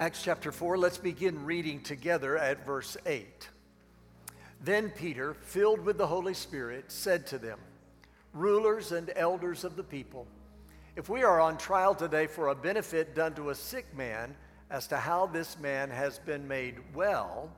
Acts 0.00 0.22
chapter 0.22 0.50
4, 0.50 0.78
let's 0.78 0.96
begin 0.96 1.44
reading 1.44 1.82
together 1.82 2.38
at 2.38 2.64
verse 2.64 2.96
8. 3.04 3.50
Then 4.64 4.88
Peter, 4.88 5.34
filled 5.34 5.80
with 5.80 5.98
the 5.98 6.06
Holy 6.06 6.32
Spirit, 6.32 6.86
said 6.90 7.26
to 7.26 7.38
them, 7.38 7.58
Rulers 8.32 8.92
and 8.92 9.12
elders 9.14 9.62
of 9.62 9.76
the 9.76 9.82
people, 9.82 10.26
if 10.96 11.10
we 11.10 11.22
are 11.22 11.38
on 11.38 11.58
trial 11.58 11.94
today 11.94 12.26
for 12.26 12.48
a 12.48 12.54
benefit 12.54 13.14
done 13.14 13.34
to 13.34 13.50
a 13.50 13.54
sick 13.54 13.94
man 13.94 14.34
as 14.70 14.86
to 14.86 14.96
how 14.96 15.26
this 15.26 15.58
man 15.58 15.90
has 15.90 16.18
been 16.18 16.48
made 16.48 16.76
well, 16.94 17.52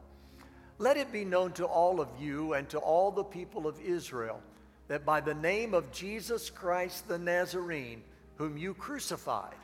let 0.78 0.96
it 0.96 1.12
be 1.12 1.24
known 1.24 1.52
to 1.52 1.64
all 1.64 2.00
of 2.00 2.08
you 2.18 2.54
and 2.54 2.68
to 2.70 2.78
all 2.78 3.12
the 3.12 3.22
people 3.22 3.68
of 3.68 3.80
Israel 3.80 4.42
that 4.88 5.04
by 5.04 5.20
the 5.20 5.34
name 5.34 5.74
of 5.74 5.92
Jesus 5.92 6.50
Christ 6.50 7.06
the 7.06 7.20
Nazarene, 7.20 8.02
whom 8.34 8.58
you 8.58 8.74
crucified, 8.74 9.54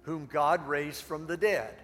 whom 0.00 0.24
God 0.32 0.66
raised 0.66 1.02
from 1.02 1.26
the 1.26 1.36
dead, 1.36 1.74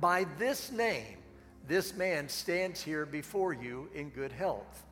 by 0.00 0.26
this 0.38 0.70
name, 0.70 1.18
this 1.66 1.94
man 1.96 2.28
stands 2.28 2.82
here 2.82 3.06
before 3.06 3.52
you 3.52 3.88
in 3.94 4.10
good 4.10 4.32
health. 4.32 4.84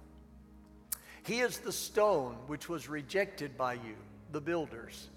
He 1.24 1.40
is 1.40 1.58
the 1.58 1.72
stone 1.72 2.36
which 2.46 2.68
was 2.68 2.88
rejected 2.88 3.56
by 3.56 3.74
you, 3.74 3.96
the 4.32 4.40
builders, 4.40 5.08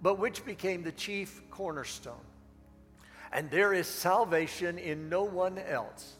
but 0.00 0.18
which 0.18 0.44
became 0.44 0.82
the 0.82 0.92
chief 0.92 1.42
cornerstone. 1.50 2.14
And 3.32 3.50
there 3.50 3.72
is 3.72 3.86
salvation 3.86 4.78
in 4.78 5.08
no 5.08 5.24
one 5.24 5.58
else, 5.58 6.14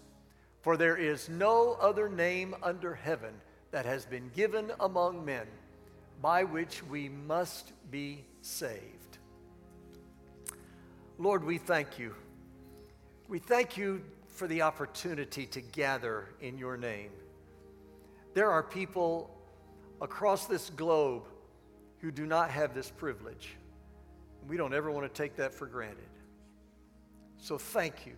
for 0.61 0.77
there 0.77 0.97
is 0.97 1.29
no 1.29 1.77
other 1.81 2.09
name 2.09 2.55
under 2.63 2.95
heaven 2.95 3.35
that 3.71 3.87
has 3.87 4.05
been 4.05 4.31
given 4.35 4.73
among 4.81 5.25
men 5.25 5.47
by 6.21 6.45
which 6.45 6.83
we 6.85 7.09
must 7.09 7.73
be 7.91 8.25
saved. 8.43 9.19
Lord, 11.19 11.45
we 11.45 11.59
thank 11.59 11.99
you. 11.99 12.15
We 13.31 13.39
thank 13.39 13.77
you 13.77 14.03
for 14.27 14.49
the 14.49 14.63
opportunity 14.63 15.47
to 15.47 15.61
gather 15.61 16.27
in 16.41 16.59
your 16.59 16.77
name. 16.77 17.13
There 18.35 18.51
are 18.51 18.61
people 18.61 19.31
across 20.01 20.47
this 20.47 20.71
globe 20.71 21.29
who 22.01 22.11
do 22.11 22.27
not 22.27 22.51
have 22.51 22.75
this 22.75 22.91
privilege. 22.91 23.51
We 24.49 24.57
don't 24.57 24.75
ever 24.75 24.91
want 24.91 25.07
to 25.07 25.23
take 25.23 25.37
that 25.37 25.55
for 25.55 25.67
granted. 25.67 26.09
So 27.39 27.57
thank 27.57 28.05
you. 28.05 28.15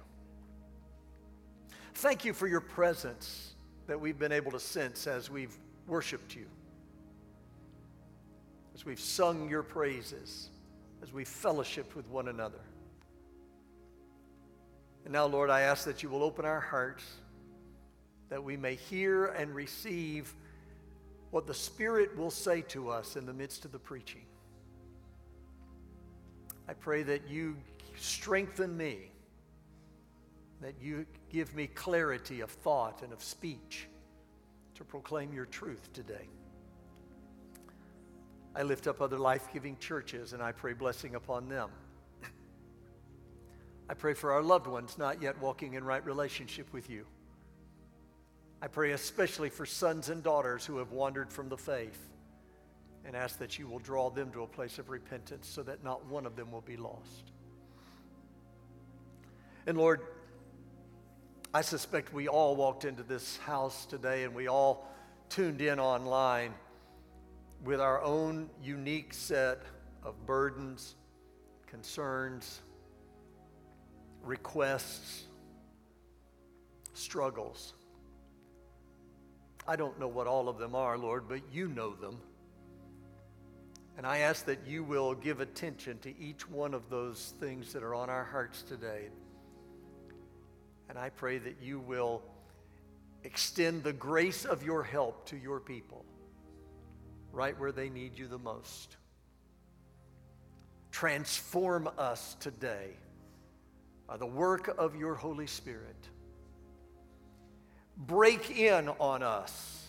Thank 1.96 2.24
you 2.24 2.32
for 2.32 2.46
your 2.46 2.62
presence 2.62 3.54
that 3.88 4.00
we've 4.00 4.18
been 4.18 4.32
able 4.32 4.52
to 4.52 4.60
sense 4.60 5.06
as 5.06 5.28
we've 5.28 5.54
worshiped 5.86 6.34
you, 6.34 6.46
as 8.74 8.86
we've 8.86 8.98
sung 8.98 9.50
your 9.50 9.62
praises, 9.62 10.48
as 11.02 11.12
we've 11.12 11.28
fellowshiped 11.28 11.94
with 11.94 12.08
one 12.08 12.28
another. 12.28 12.60
And 15.04 15.12
now, 15.12 15.26
Lord, 15.26 15.50
I 15.50 15.62
ask 15.62 15.84
that 15.84 16.02
you 16.02 16.08
will 16.08 16.22
open 16.22 16.44
our 16.44 16.60
hearts 16.60 17.04
that 18.28 18.42
we 18.42 18.56
may 18.56 18.76
hear 18.76 19.26
and 19.26 19.54
receive 19.54 20.34
what 21.32 21.46
the 21.46 21.52
Spirit 21.52 22.16
will 22.16 22.30
say 22.30 22.62
to 22.62 22.88
us 22.88 23.16
in 23.16 23.26
the 23.26 23.32
midst 23.34 23.66
of 23.66 23.72
the 23.72 23.78
preaching. 23.78 24.24
I 26.66 26.72
pray 26.72 27.02
that 27.02 27.28
you 27.28 27.56
strengthen 27.98 28.74
me, 28.74 29.10
that 30.62 30.74
you 30.80 31.04
give 31.30 31.54
me 31.54 31.66
clarity 31.66 32.40
of 32.40 32.50
thought 32.50 33.02
and 33.02 33.12
of 33.12 33.22
speech 33.22 33.88
to 34.76 34.84
proclaim 34.84 35.32
your 35.34 35.44
truth 35.46 35.92
today. 35.92 36.28
I 38.54 38.62
lift 38.62 38.86
up 38.86 39.00
other 39.00 39.18
life 39.18 39.48
giving 39.52 39.76
churches 39.78 40.32
and 40.32 40.42
I 40.42 40.52
pray 40.52 40.72
blessing 40.72 41.14
upon 41.16 41.48
them. 41.48 41.68
I 43.92 43.94
pray 43.94 44.14
for 44.14 44.32
our 44.32 44.40
loved 44.40 44.66
ones 44.66 44.96
not 44.96 45.20
yet 45.20 45.38
walking 45.38 45.74
in 45.74 45.84
right 45.84 46.02
relationship 46.02 46.72
with 46.72 46.88
you. 46.88 47.04
I 48.62 48.66
pray 48.66 48.92
especially 48.92 49.50
for 49.50 49.66
sons 49.66 50.08
and 50.08 50.22
daughters 50.22 50.64
who 50.64 50.78
have 50.78 50.92
wandered 50.92 51.30
from 51.30 51.50
the 51.50 51.58
faith 51.58 52.08
and 53.04 53.14
ask 53.14 53.38
that 53.38 53.58
you 53.58 53.66
will 53.66 53.80
draw 53.80 54.08
them 54.08 54.30
to 54.32 54.44
a 54.44 54.46
place 54.46 54.78
of 54.78 54.88
repentance 54.88 55.46
so 55.46 55.62
that 55.64 55.84
not 55.84 56.06
one 56.06 56.24
of 56.24 56.36
them 56.36 56.50
will 56.50 56.62
be 56.62 56.78
lost. 56.78 57.32
And 59.66 59.76
Lord, 59.76 60.00
I 61.52 61.60
suspect 61.60 62.14
we 62.14 62.28
all 62.28 62.56
walked 62.56 62.86
into 62.86 63.02
this 63.02 63.36
house 63.36 63.84
today 63.84 64.24
and 64.24 64.34
we 64.34 64.48
all 64.48 64.88
tuned 65.28 65.60
in 65.60 65.78
online 65.78 66.54
with 67.62 67.78
our 67.78 68.00
own 68.00 68.48
unique 68.64 69.12
set 69.12 69.60
of 70.02 70.14
burdens, 70.24 70.94
concerns, 71.66 72.62
requests, 74.24 75.24
struggles. 76.94 77.74
I 79.66 79.76
don't 79.76 79.98
know 80.00 80.08
what 80.08 80.26
all 80.26 80.48
of 80.48 80.58
them 80.58 80.74
are, 80.74 80.98
Lord, 80.98 81.28
but 81.28 81.40
you 81.52 81.68
know 81.68 81.94
them. 81.94 82.18
And 83.96 84.06
I 84.06 84.18
ask 84.18 84.46
that 84.46 84.66
you 84.66 84.82
will 84.82 85.14
give 85.14 85.40
attention 85.40 85.98
to 86.00 86.18
each 86.18 86.48
one 86.48 86.74
of 86.74 86.88
those 86.88 87.34
things 87.40 87.72
that 87.72 87.82
are 87.82 87.94
on 87.94 88.08
our 88.08 88.24
hearts 88.24 88.62
today. 88.62 89.08
And 90.88 90.98
I 90.98 91.10
pray 91.10 91.38
that 91.38 91.56
you 91.62 91.78
will 91.78 92.22
extend 93.24 93.84
the 93.84 93.92
grace 93.92 94.44
of 94.44 94.64
your 94.64 94.82
help 94.82 95.26
to 95.26 95.36
your 95.36 95.60
people 95.60 96.04
right 97.32 97.58
where 97.58 97.72
they 97.72 97.88
need 97.88 98.18
you 98.18 98.26
the 98.26 98.38
most. 98.38 98.96
Transform 100.90 101.88
us 101.98 102.36
today 102.40 102.90
by 104.06 104.16
the 104.16 104.26
work 104.26 104.74
of 104.78 104.96
your 104.96 105.14
Holy 105.14 105.46
Spirit. 105.46 105.96
Break 107.96 108.58
in 108.58 108.88
on 108.88 109.22
us 109.22 109.86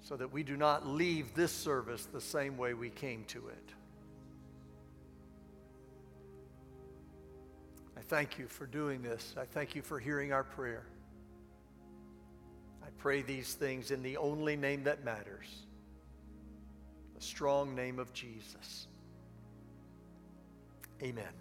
so 0.00 0.16
that 0.16 0.32
we 0.32 0.42
do 0.42 0.56
not 0.56 0.86
leave 0.86 1.34
this 1.34 1.50
service 1.50 2.06
the 2.12 2.20
same 2.20 2.56
way 2.56 2.74
we 2.74 2.90
came 2.90 3.24
to 3.24 3.48
it. 3.48 3.72
I 7.96 8.02
thank 8.02 8.38
you 8.38 8.46
for 8.46 8.66
doing 8.66 9.02
this. 9.02 9.34
I 9.36 9.46
thank 9.46 9.74
you 9.74 9.82
for 9.82 9.98
hearing 9.98 10.32
our 10.32 10.44
prayer. 10.44 10.84
I 12.84 12.88
pray 12.98 13.22
these 13.22 13.54
things 13.54 13.90
in 13.90 14.02
the 14.02 14.16
only 14.16 14.54
name 14.54 14.84
that 14.84 15.04
matters 15.04 15.66
the 17.16 17.22
strong 17.22 17.74
name 17.74 17.98
of 17.98 18.12
Jesus. 18.12 18.86
Amen. 21.02 21.32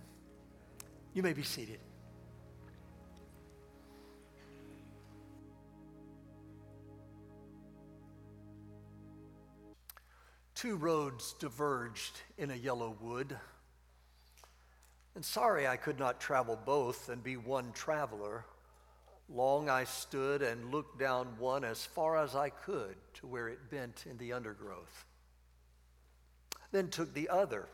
You 1.14 1.24
may 1.24 1.34
be 1.34 1.44
seated. 1.44 1.80
Two 10.56 10.76
roads 10.76 11.36
diverged 11.40 12.22
in 12.38 12.52
a 12.52 12.56
yellow 12.56 12.98
wood. 13.00 13.38
And 15.16 15.24
sorry 15.24 15.68
I 15.68 15.78
could 15.78 16.00
not 16.00 16.20
travel 16.20 16.60
both 16.66 17.08
and 17.10 17.24
be 17.24 17.38
one 17.38 17.72
traveler. 17.72 18.46
Long 19.30 19.70
I 19.70 19.86
stood 19.86 20.42
and 20.42 20.72
looked 20.72 21.00
down 21.00 21.28
one 21.40 21.64
as 21.64 21.86
far 21.86 22.18
as 22.18 22.36
I 22.36 22.50
could 22.50 22.96
to 23.16 23.28
where 23.28 23.48
it 23.48 23.70
bent 23.70 24.06
in 24.10 24.18
the 24.18 24.34
undergrowth. 24.34 25.06
Then 26.72 26.90
took 26.90 27.14
the 27.14 27.30
other, 27.30 27.68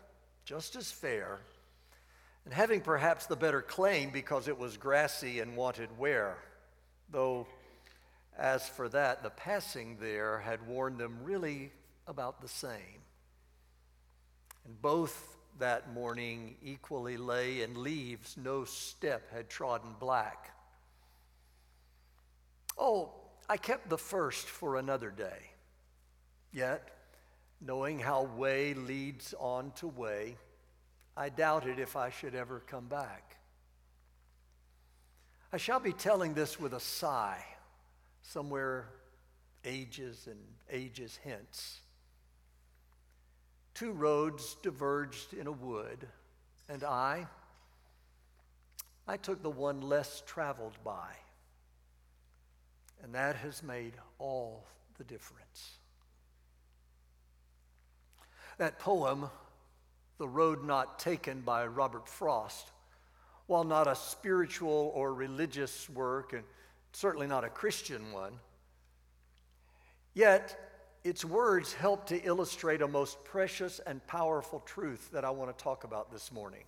just 0.45 0.75
as 0.75 0.91
fair, 0.91 1.39
and 2.45 2.53
having 2.53 2.81
perhaps 2.81 3.25
the 3.27 3.35
better 3.35 3.61
claim 3.61 4.09
because 4.09 4.47
it 4.47 4.57
was 4.57 4.77
grassy 4.77 5.39
and 5.39 5.55
wanted 5.55 5.97
wear, 5.97 6.37
though 7.11 7.47
as 8.37 8.67
for 8.67 8.89
that, 8.89 9.23
the 9.23 9.29
passing 9.29 9.97
there 9.99 10.39
had 10.39 10.65
warned 10.67 10.97
them 10.97 11.19
really 11.23 11.71
about 12.07 12.41
the 12.41 12.47
same. 12.47 13.01
And 14.65 14.81
both 14.81 15.37
that 15.59 15.93
morning 15.93 16.55
equally 16.63 17.17
lay 17.17 17.61
in 17.61 17.83
leaves 17.83 18.37
no 18.37 18.63
step 18.63 19.31
had 19.31 19.49
trodden 19.49 19.95
black. 19.99 20.51
Oh, 22.77 23.11
I 23.49 23.57
kept 23.57 23.89
the 23.89 23.97
first 23.97 24.47
for 24.47 24.77
another 24.77 25.11
day. 25.11 25.51
Yet, 26.51 26.89
knowing 27.59 27.99
how 27.99 28.23
way 28.23 28.73
leads 28.73 29.35
on 29.39 29.71
to 29.75 29.87
way, 29.87 30.37
I 31.15 31.29
doubted 31.29 31.79
if 31.79 31.95
I 31.95 32.09
should 32.09 32.35
ever 32.35 32.61
come 32.67 32.87
back. 32.87 33.37
I 35.53 35.57
shall 35.57 35.79
be 35.79 35.91
telling 35.91 36.33
this 36.33 36.59
with 36.59 36.73
a 36.73 36.79
sigh, 36.79 37.43
somewhere 38.21 38.87
ages 39.65 40.27
and 40.27 40.39
ages 40.71 41.19
hence. 41.23 41.79
Two 43.73 43.91
roads 43.91 44.55
diverged 44.63 45.33
in 45.33 45.47
a 45.47 45.51
wood, 45.51 46.07
and 46.69 46.83
I, 46.83 47.27
I 49.07 49.17
took 49.17 49.41
the 49.43 49.49
one 49.49 49.81
less 49.81 50.23
traveled 50.25 50.77
by. 50.83 51.09
And 53.03 53.15
that 53.15 53.35
has 53.37 53.63
made 53.63 53.93
all 54.19 54.65
the 54.97 55.03
difference. 55.03 55.71
That 58.57 58.79
poem 58.79 59.29
the 60.21 60.27
Road 60.27 60.63
Not 60.63 60.99
Taken 60.99 61.41
by 61.41 61.65
Robert 61.65 62.07
Frost 62.07 62.69
while 63.47 63.63
not 63.63 63.87
a 63.87 63.95
spiritual 63.95 64.91
or 64.93 65.15
religious 65.15 65.89
work, 65.89 66.33
and 66.33 66.43
certainly 66.91 67.25
not 67.25 67.43
a 67.43 67.49
Christian 67.49 68.11
one, 68.11 68.33
yet 70.13 70.59
its 71.03 71.25
words 71.25 71.73
help 71.73 72.05
to 72.05 72.21
illustrate 72.21 72.83
a 72.83 72.87
most 72.87 73.23
precious 73.23 73.79
and 73.87 74.05
powerful 74.05 74.59
truth 74.59 75.09
that 75.11 75.25
I 75.25 75.31
want 75.31 75.57
to 75.57 75.63
talk 75.63 75.85
about 75.85 76.11
this 76.11 76.31
morning. 76.31 76.65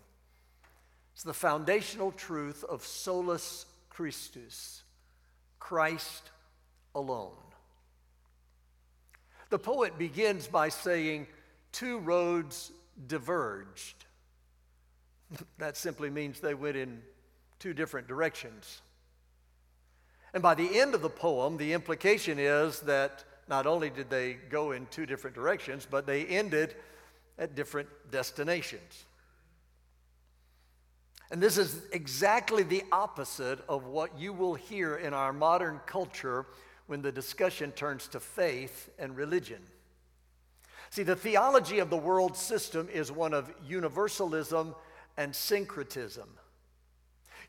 It's 1.13 1.21
the 1.21 1.31
foundational 1.31 2.11
truth 2.11 2.63
of 2.63 2.83
solus 2.83 3.67
Christus, 3.91 4.81
Christ 5.59 6.31
alone. 6.95 7.37
The 9.51 9.59
poet 9.59 9.99
begins 9.99 10.47
by 10.47 10.69
saying, 10.69 11.27
Two 11.71 11.99
roads 11.99 12.71
diverged. 13.07 14.05
that 15.57 15.77
simply 15.77 16.09
means 16.09 16.39
they 16.39 16.53
went 16.53 16.77
in 16.77 17.01
two 17.59 17.73
different 17.73 18.07
directions. 18.07 18.81
And 20.33 20.41
by 20.41 20.55
the 20.55 20.79
end 20.79 20.95
of 20.95 21.01
the 21.01 21.09
poem, 21.09 21.57
the 21.57 21.73
implication 21.73 22.39
is 22.39 22.79
that 22.81 23.23
not 23.47 23.67
only 23.67 23.89
did 23.89 24.09
they 24.09 24.33
go 24.33 24.71
in 24.71 24.87
two 24.87 25.05
different 25.05 25.35
directions, 25.35 25.87
but 25.89 26.07
they 26.07 26.25
ended 26.25 26.75
at 27.37 27.55
different 27.55 27.89
destinations. 28.11 29.05
And 31.31 31.41
this 31.41 31.57
is 31.57 31.81
exactly 31.91 32.63
the 32.63 32.83
opposite 32.91 33.59
of 33.67 33.85
what 33.87 34.17
you 34.19 34.33
will 34.33 34.53
hear 34.53 34.95
in 34.95 35.13
our 35.13 35.33
modern 35.33 35.79
culture 35.85 36.45
when 36.87 37.01
the 37.01 37.11
discussion 37.11 37.71
turns 37.71 38.07
to 38.09 38.19
faith 38.19 38.89
and 38.99 39.15
religion. 39.15 39.61
See, 40.93 41.01
the 41.01 41.15
theology 41.15 41.79
of 41.79 41.89
the 41.89 41.97
world 41.97 42.37
system 42.37 42.87
is 42.93 43.11
one 43.11 43.33
of 43.33 43.51
universalism 43.67 44.75
and 45.17 45.35
syncretism. 45.35 46.29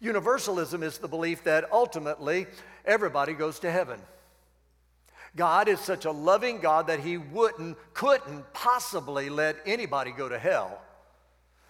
Universalism 0.01 0.83
is 0.83 0.97
the 0.97 1.09
belief 1.09 1.45
that 1.45 1.71
ultimately 1.71 2.47
everybody 2.87 3.35
goes 3.35 3.59
to 3.59 3.71
heaven. 3.71 4.01
God 5.37 5.69
is 5.69 5.79
such 5.79 6.07
a 6.07 6.11
loving 6.11 6.61
God 6.61 6.87
that 6.87 7.01
he 7.01 7.19
wouldn't, 7.19 7.77
couldn't 7.93 8.51
possibly 8.55 9.29
let 9.29 9.57
anybody 9.67 10.13
go 10.13 10.27
to 10.27 10.39
hell. 10.39 10.81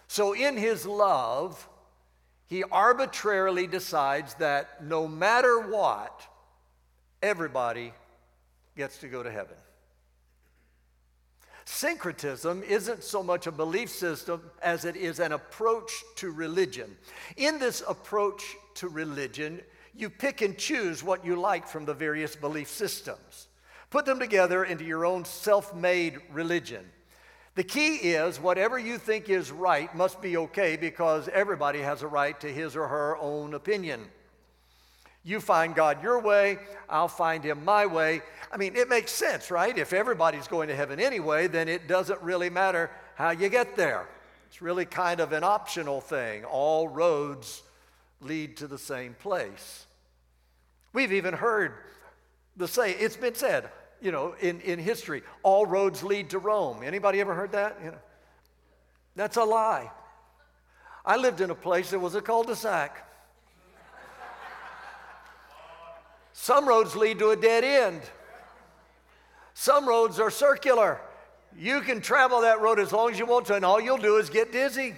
So, 0.07 0.31
in 0.31 0.55
his 0.55 0.85
love, 0.85 1.67
he 2.47 2.63
arbitrarily 2.71 3.67
decides 3.67 4.35
that 4.35 4.81
no 4.81 5.09
matter 5.09 5.59
what, 5.59 6.25
everybody 7.21 7.91
gets 8.77 8.99
to 8.99 9.09
go 9.09 9.21
to 9.21 9.29
heaven. 9.29 9.57
Syncretism 11.65 12.63
isn't 12.63 13.03
so 13.03 13.23
much 13.23 13.47
a 13.47 13.51
belief 13.51 13.89
system 13.89 14.41
as 14.61 14.85
it 14.85 14.95
is 14.95 15.19
an 15.19 15.31
approach 15.31 15.91
to 16.15 16.31
religion. 16.31 16.95
In 17.37 17.57
this 17.57 17.83
approach 17.87 18.55
to 18.75 18.87
religion, 18.87 19.61
you 19.95 20.09
pick 20.09 20.41
and 20.41 20.57
choose 20.57 21.03
what 21.03 21.25
you 21.25 21.35
like 21.35 21.67
from 21.67 21.85
the 21.85 21.93
various 21.93 22.35
belief 22.35 22.69
systems. 22.69 23.47
Put 23.89 24.05
them 24.05 24.19
together 24.19 24.63
into 24.63 24.83
your 24.83 25.05
own 25.05 25.25
self 25.25 25.73
made 25.73 26.19
religion. 26.31 26.85
The 27.55 27.63
key 27.63 27.95
is 27.95 28.39
whatever 28.39 28.77
you 28.77 28.97
think 28.97 29.29
is 29.29 29.51
right 29.51 29.93
must 29.95 30.21
be 30.21 30.37
okay 30.37 30.75
because 30.75 31.29
everybody 31.29 31.79
has 31.79 32.01
a 32.01 32.07
right 32.07 32.37
to 32.41 32.51
his 32.51 32.75
or 32.75 32.87
her 32.87 33.17
own 33.17 33.53
opinion. 33.53 34.01
You 35.27 35.39
find 35.39 35.73
God 35.73 36.03
your 36.03 36.19
way, 36.19 36.59
I'll 36.87 37.07
find 37.07 37.43
him 37.43 37.65
my 37.65 37.87
way. 37.87 38.21
I 38.51 38.57
mean, 38.57 38.75
it 38.75 38.87
makes 38.87 39.11
sense, 39.11 39.49
right? 39.49 39.75
If 39.75 39.91
everybody's 39.91 40.47
going 40.47 40.67
to 40.67 40.75
heaven 40.75 40.99
anyway, 40.99 41.47
then 41.47 41.67
it 41.67 41.87
doesn't 41.87 42.21
really 42.21 42.51
matter 42.51 42.91
how 43.15 43.31
you 43.31 43.49
get 43.49 43.75
there. 43.75 44.07
It's 44.47 44.61
really 44.61 44.85
kind 44.85 45.19
of 45.19 45.33
an 45.33 45.43
optional 45.43 45.99
thing. 45.99 46.45
All 46.45 46.87
roads 46.87 47.63
lead 48.21 48.57
to 48.57 48.67
the 48.67 48.77
same 48.77 49.15
place. 49.15 49.87
We've 50.93 51.11
even 51.11 51.33
heard 51.33 51.73
the 52.55 52.67
say, 52.67 52.91
it's 52.91 53.17
been 53.17 53.35
said, 53.35 53.69
you 53.99 54.11
know, 54.11 54.35
in, 54.39 54.61
in 54.61 54.77
history, 54.77 55.23
all 55.41 55.65
roads 55.65 56.03
lead 56.03 56.29
to 56.29 56.39
Rome. 56.39 56.83
Anybody 56.83 57.19
ever 57.19 57.33
heard 57.33 57.53
that? 57.53 57.77
You 57.83 57.91
know, 57.91 57.97
that's 59.15 59.37
a 59.37 59.43
lie. 59.43 59.91
I 61.03 61.17
lived 61.17 61.41
in 61.41 61.49
a 61.49 61.55
place 61.55 61.89
that 61.89 61.99
was 61.99 62.13
a 62.13 62.21
cul-de-sac. 62.21 63.04
Some 66.37 66.67
roads 66.67 66.97
lead 66.97 67.19
to 67.19 67.29
a 67.29 67.35
dead 67.37 67.63
end. 67.63 68.01
Some 69.53 69.87
roads 69.87 70.19
are 70.19 70.29
circular. 70.29 70.99
You 71.57 71.79
can 71.79 72.01
travel 72.01 72.41
that 72.41 72.59
road 72.59 72.77
as 72.77 72.91
long 72.91 73.09
as 73.09 73.17
you 73.17 73.25
want 73.25 73.45
to, 73.47 73.55
and 73.55 73.63
all 73.63 73.79
you'll 73.79 73.97
do 73.97 74.17
is 74.17 74.29
get 74.29 74.51
dizzy. 74.51 74.95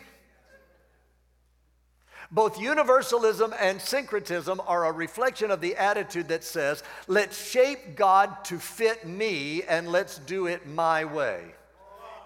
Both 2.32 2.60
universalism 2.60 3.54
and 3.60 3.80
syncretism 3.80 4.60
are 4.66 4.86
a 4.86 4.92
reflection 4.92 5.52
of 5.52 5.62
the 5.62 5.76
attitude 5.76 6.28
that 6.30 6.44
says, 6.44 6.84
let's 7.08 7.50
shape 7.50 7.96
God 7.96 8.44
to 8.46 8.58
fit 8.58 9.06
me 9.06 9.62
and 9.62 9.90
let's 9.90 10.18
do 10.18 10.48
it 10.48 10.68
my 10.68 11.06
way. 11.06 11.44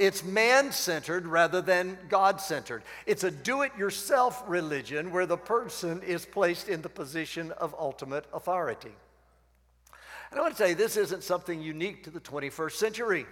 It's 0.01 0.23
man 0.23 0.71
centered 0.71 1.27
rather 1.27 1.61
than 1.61 1.95
God 2.09 2.41
centered. 2.41 2.81
It's 3.05 3.23
a 3.23 3.29
do 3.29 3.61
it 3.61 3.71
yourself 3.77 4.43
religion 4.47 5.11
where 5.11 5.27
the 5.27 5.37
person 5.37 6.01
is 6.01 6.25
placed 6.25 6.69
in 6.69 6.81
the 6.81 6.89
position 6.89 7.51
of 7.51 7.75
ultimate 7.77 8.25
authority. 8.33 8.95
And 10.31 10.39
I 10.39 10.41
want 10.41 10.57
to 10.57 10.63
say 10.63 10.73
this 10.73 10.97
isn't 10.97 11.23
something 11.23 11.61
unique 11.61 12.05
to 12.05 12.09
the 12.09 12.19
21st 12.19 12.71
century. 12.71 13.27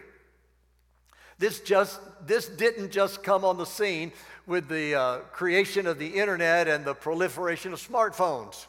This 1.40 1.60
just 1.60 2.00
this 2.28 2.48
didn't 2.48 2.92
just 2.92 3.24
come 3.24 3.44
on 3.44 3.58
the 3.58 3.66
scene 3.66 4.12
with 4.46 4.68
the 4.68 4.94
uh, 4.94 5.18
creation 5.32 5.88
of 5.88 5.98
the 5.98 6.20
internet 6.20 6.68
and 6.68 6.86
the 6.86 6.94
proliferation 6.94 7.74
of 7.74 7.80
smartphones. 7.80 8.68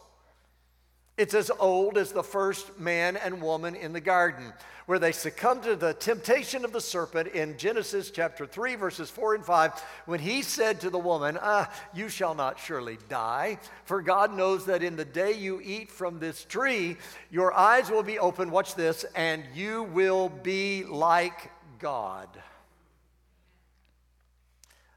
It's 1.21 1.35
as 1.35 1.51
old 1.59 1.99
as 1.99 2.13
the 2.13 2.23
first 2.23 2.81
man 2.81 3.19
and 3.19 3.43
woman 3.43 3.75
in 3.75 3.93
the 3.93 4.01
garden, 4.01 4.55
where 4.87 4.99
they 4.99 5.13
succumbed 5.13 5.65
to 5.65 5.77
the 5.77 5.93
temptation 5.93 6.65
of 6.65 6.73
the 6.73 6.81
serpent 6.81 7.29
in 7.35 7.59
Genesis 7.59 8.11
chapter 8.11 8.47
3, 8.47 8.77
verses 8.77 9.11
4 9.11 9.35
and 9.35 9.45
5, 9.45 9.85
when 10.07 10.19
he 10.19 10.41
said 10.41 10.81
to 10.81 10.89
the 10.89 10.99
woman, 10.99 11.39
Ah, 11.43 11.71
you 11.93 12.09
shall 12.09 12.35
not 12.35 12.59
surely 12.59 12.97
die, 13.11 13.59
for 13.85 14.01
God 14.01 14.35
knows 14.35 14.65
that 14.65 14.83
in 14.83 14.97
the 14.97 15.05
day 15.05 15.33
you 15.33 15.61
eat 15.63 15.91
from 15.91 16.19
this 16.19 16.47
tree, 16.47 16.97
your 17.31 17.53
eyes 17.53 17.91
will 17.91 18.03
be 18.03 18.19
open, 18.19 18.51
watch 18.51 18.75
this, 18.75 19.05
and 19.15 19.45
you 19.55 19.83
will 19.93 20.31
be 20.31 20.85
like 20.85 21.51
God. 21.79 22.31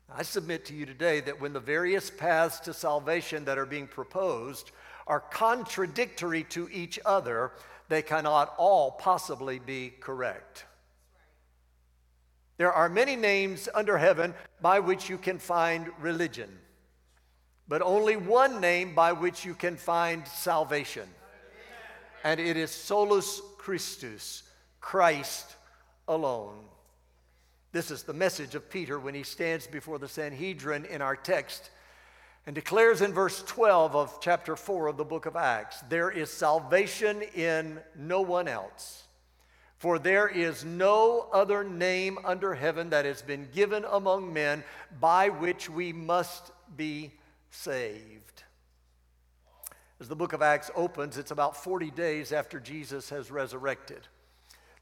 I 0.09 0.23
submit 0.23 0.63
to 0.67 0.73
you 0.73 0.85
today 0.85 1.19
that 1.19 1.41
when 1.41 1.51
the 1.51 1.59
various 1.59 2.09
paths 2.09 2.61
to 2.61 2.73
salvation 2.73 3.43
that 3.43 3.57
are 3.57 3.65
being 3.65 3.87
proposed 3.87 4.71
are 5.07 5.19
contradictory 5.19 6.43
to 6.45 6.69
each 6.71 6.99
other, 7.05 7.51
they 7.89 8.01
cannot 8.01 8.53
all 8.57 8.91
possibly 8.91 9.59
be 9.59 9.93
correct. 9.99 10.65
There 12.57 12.71
are 12.71 12.87
many 12.87 13.15
names 13.15 13.67
under 13.73 13.97
heaven 13.97 14.33
by 14.61 14.79
which 14.79 15.09
you 15.09 15.17
can 15.17 15.39
find 15.39 15.89
religion, 15.99 16.49
but 17.67 17.81
only 17.81 18.15
one 18.15 18.61
name 18.61 18.95
by 18.95 19.11
which 19.11 19.43
you 19.43 19.53
can 19.53 19.75
find 19.75 20.27
salvation. 20.27 21.07
And 22.23 22.39
it 22.39 22.55
is 22.55 22.71
solus 22.71 23.41
Christus, 23.57 24.43
Christ 24.79 25.55
alone. 26.07 26.59
This 27.71 27.89
is 27.89 28.03
the 28.03 28.13
message 28.13 28.55
of 28.55 28.69
Peter 28.69 28.99
when 28.99 29.15
he 29.15 29.23
stands 29.23 29.65
before 29.65 29.97
the 29.97 30.07
Sanhedrin 30.07 30.85
in 30.85 31.01
our 31.01 31.15
text 31.15 31.71
and 32.45 32.55
declares 32.55 33.01
in 33.01 33.13
verse 33.13 33.41
12 33.43 33.95
of 33.95 34.19
chapter 34.21 34.55
4 34.55 34.87
of 34.87 34.97
the 34.97 35.05
book 35.05 35.25
of 35.25 35.35
Acts 35.35 35.81
there 35.89 36.09
is 36.09 36.29
salvation 36.29 37.21
in 37.35 37.79
no 37.95 38.21
one 38.21 38.47
else. 38.47 39.03
For 39.77 39.99
there 39.99 40.29
is 40.29 40.63
no 40.63 41.27
other 41.33 41.63
name 41.63 42.17
under 42.23 42.53
heaven 42.53 42.89
that 42.91 43.03
has 43.03 43.21
been 43.21 43.49
given 43.53 43.85
among 43.89 44.31
men 44.31 44.63
by 44.99 45.27
which 45.27 45.69
we 45.69 45.91
must 45.91 46.51
be 46.77 47.11
saved. 47.51 48.43
As 49.99 50.07
the 50.07 50.15
book 50.15 50.33
of 50.33 50.41
Acts 50.41 50.71
opens, 50.75 51.17
it's 51.17 51.31
about 51.31 51.61
40 51.61 51.91
days 51.91 52.31
after 52.31 52.59
Jesus 52.59 53.09
has 53.09 53.29
resurrected. 53.29 54.07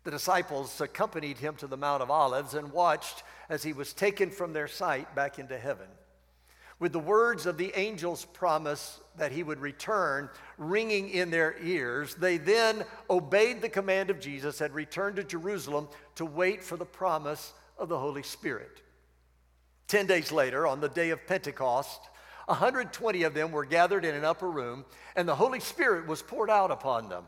The 0.03 0.12
disciples 0.12 0.82
accompanied 0.82 1.38
him 1.38 1.56
to 1.58 1.68
the 1.68 1.77
Mount 1.77 2.01
of 2.01 2.10
Olives 2.10 2.53
and 2.53 2.72
watched 2.72 3.24
as 3.50 3.62
he 3.62 3.74
was 3.74 3.94
taken 3.94 4.32
from 4.32 4.53
their 4.53 4.68
sight 4.68 5.13
back 5.15 5.38
into 5.38 5.58
heaven. 5.58 5.88
With 6.81 6.93
the 6.93 7.00
words 7.00 7.45
of 7.45 7.57
the 7.57 7.71
angel's 7.75 8.25
promise 8.25 9.00
that 9.15 9.31
he 9.31 9.43
would 9.43 9.59
return 9.59 10.31
ringing 10.57 11.09
in 11.09 11.29
their 11.29 11.55
ears, 11.61 12.15
they 12.15 12.38
then 12.38 12.83
obeyed 13.07 13.61
the 13.61 13.69
command 13.69 14.09
of 14.09 14.19
Jesus 14.19 14.61
and 14.61 14.73
returned 14.73 15.17
to 15.17 15.23
Jerusalem 15.23 15.89
to 16.15 16.25
wait 16.25 16.63
for 16.63 16.77
the 16.77 16.85
promise 16.85 17.53
of 17.77 17.88
the 17.88 18.00
Holy 18.00 18.23
Spirit. 18.23 18.81
Ten 19.88 20.07
days 20.07 20.31
later, 20.31 20.65
on 20.65 20.81
the 20.81 20.89
day 20.89 21.11
of 21.11 21.27
Pentecost, 21.27 22.01
120 22.47 23.21
of 23.23 23.35
them 23.35 23.51
were 23.51 23.63
gathered 23.63 24.03
in 24.03 24.15
an 24.15 24.25
upper 24.25 24.50
room, 24.50 24.83
and 25.15 25.29
the 25.29 25.35
Holy 25.35 25.59
Spirit 25.59 26.07
was 26.07 26.23
poured 26.23 26.50
out 26.50 26.71
upon 26.71 27.09
them 27.09 27.25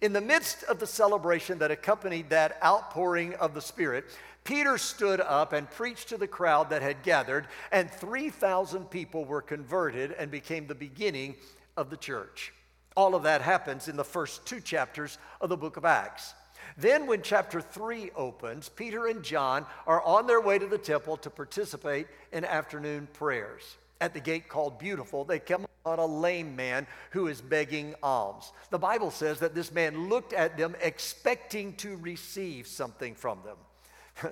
In 0.00 0.12
the 0.12 0.20
midst 0.20 0.62
of 0.64 0.78
the 0.78 0.86
celebration 0.86 1.58
that 1.58 1.70
accompanied 1.70 2.30
that 2.30 2.58
outpouring 2.62 3.34
of 3.34 3.54
the 3.54 3.60
Spirit, 3.60 4.04
Peter 4.44 4.78
stood 4.78 5.20
up 5.20 5.52
and 5.52 5.70
preached 5.70 6.08
to 6.08 6.16
the 6.16 6.28
crowd 6.28 6.70
that 6.70 6.82
had 6.82 7.02
gathered, 7.02 7.48
and 7.72 7.90
3,000 7.90 8.90
people 8.90 9.24
were 9.24 9.42
converted 9.42 10.12
and 10.12 10.30
became 10.30 10.66
the 10.66 10.74
beginning 10.74 11.34
of 11.76 11.90
the 11.90 11.96
church. 11.96 12.52
All 12.96 13.14
of 13.14 13.24
that 13.24 13.42
happens 13.42 13.88
in 13.88 13.96
the 13.96 14.04
first 14.04 14.46
two 14.46 14.60
chapters 14.60 15.18
of 15.40 15.48
the 15.48 15.56
book 15.56 15.76
of 15.76 15.84
Acts. 15.84 16.34
Then, 16.78 17.06
when 17.06 17.22
chapter 17.22 17.60
3 17.60 18.10
opens, 18.16 18.68
Peter 18.68 19.06
and 19.06 19.22
John 19.22 19.66
are 19.86 20.02
on 20.02 20.26
their 20.26 20.40
way 20.40 20.58
to 20.58 20.66
the 20.66 20.78
temple 20.78 21.16
to 21.18 21.30
participate 21.30 22.06
in 22.32 22.44
afternoon 22.44 23.08
prayers. 23.12 23.76
At 24.00 24.12
the 24.12 24.20
gate 24.20 24.48
called 24.48 24.78
Beautiful, 24.78 25.24
they 25.24 25.38
come 25.38 25.66
on 25.86 25.98
a 25.98 26.06
lame 26.06 26.54
man 26.54 26.86
who 27.10 27.28
is 27.28 27.40
begging 27.40 27.94
alms. 28.02 28.52
The 28.70 28.78
Bible 28.78 29.10
says 29.10 29.38
that 29.40 29.54
this 29.54 29.72
man 29.72 30.08
looked 30.08 30.32
at 30.32 30.58
them 30.58 30.74
expecting 30.82 31.74
to 31.76 31.96
receive 31.96 32.66
something 32.66 33.14
from 33.14 33.38
them. 33.44 33.56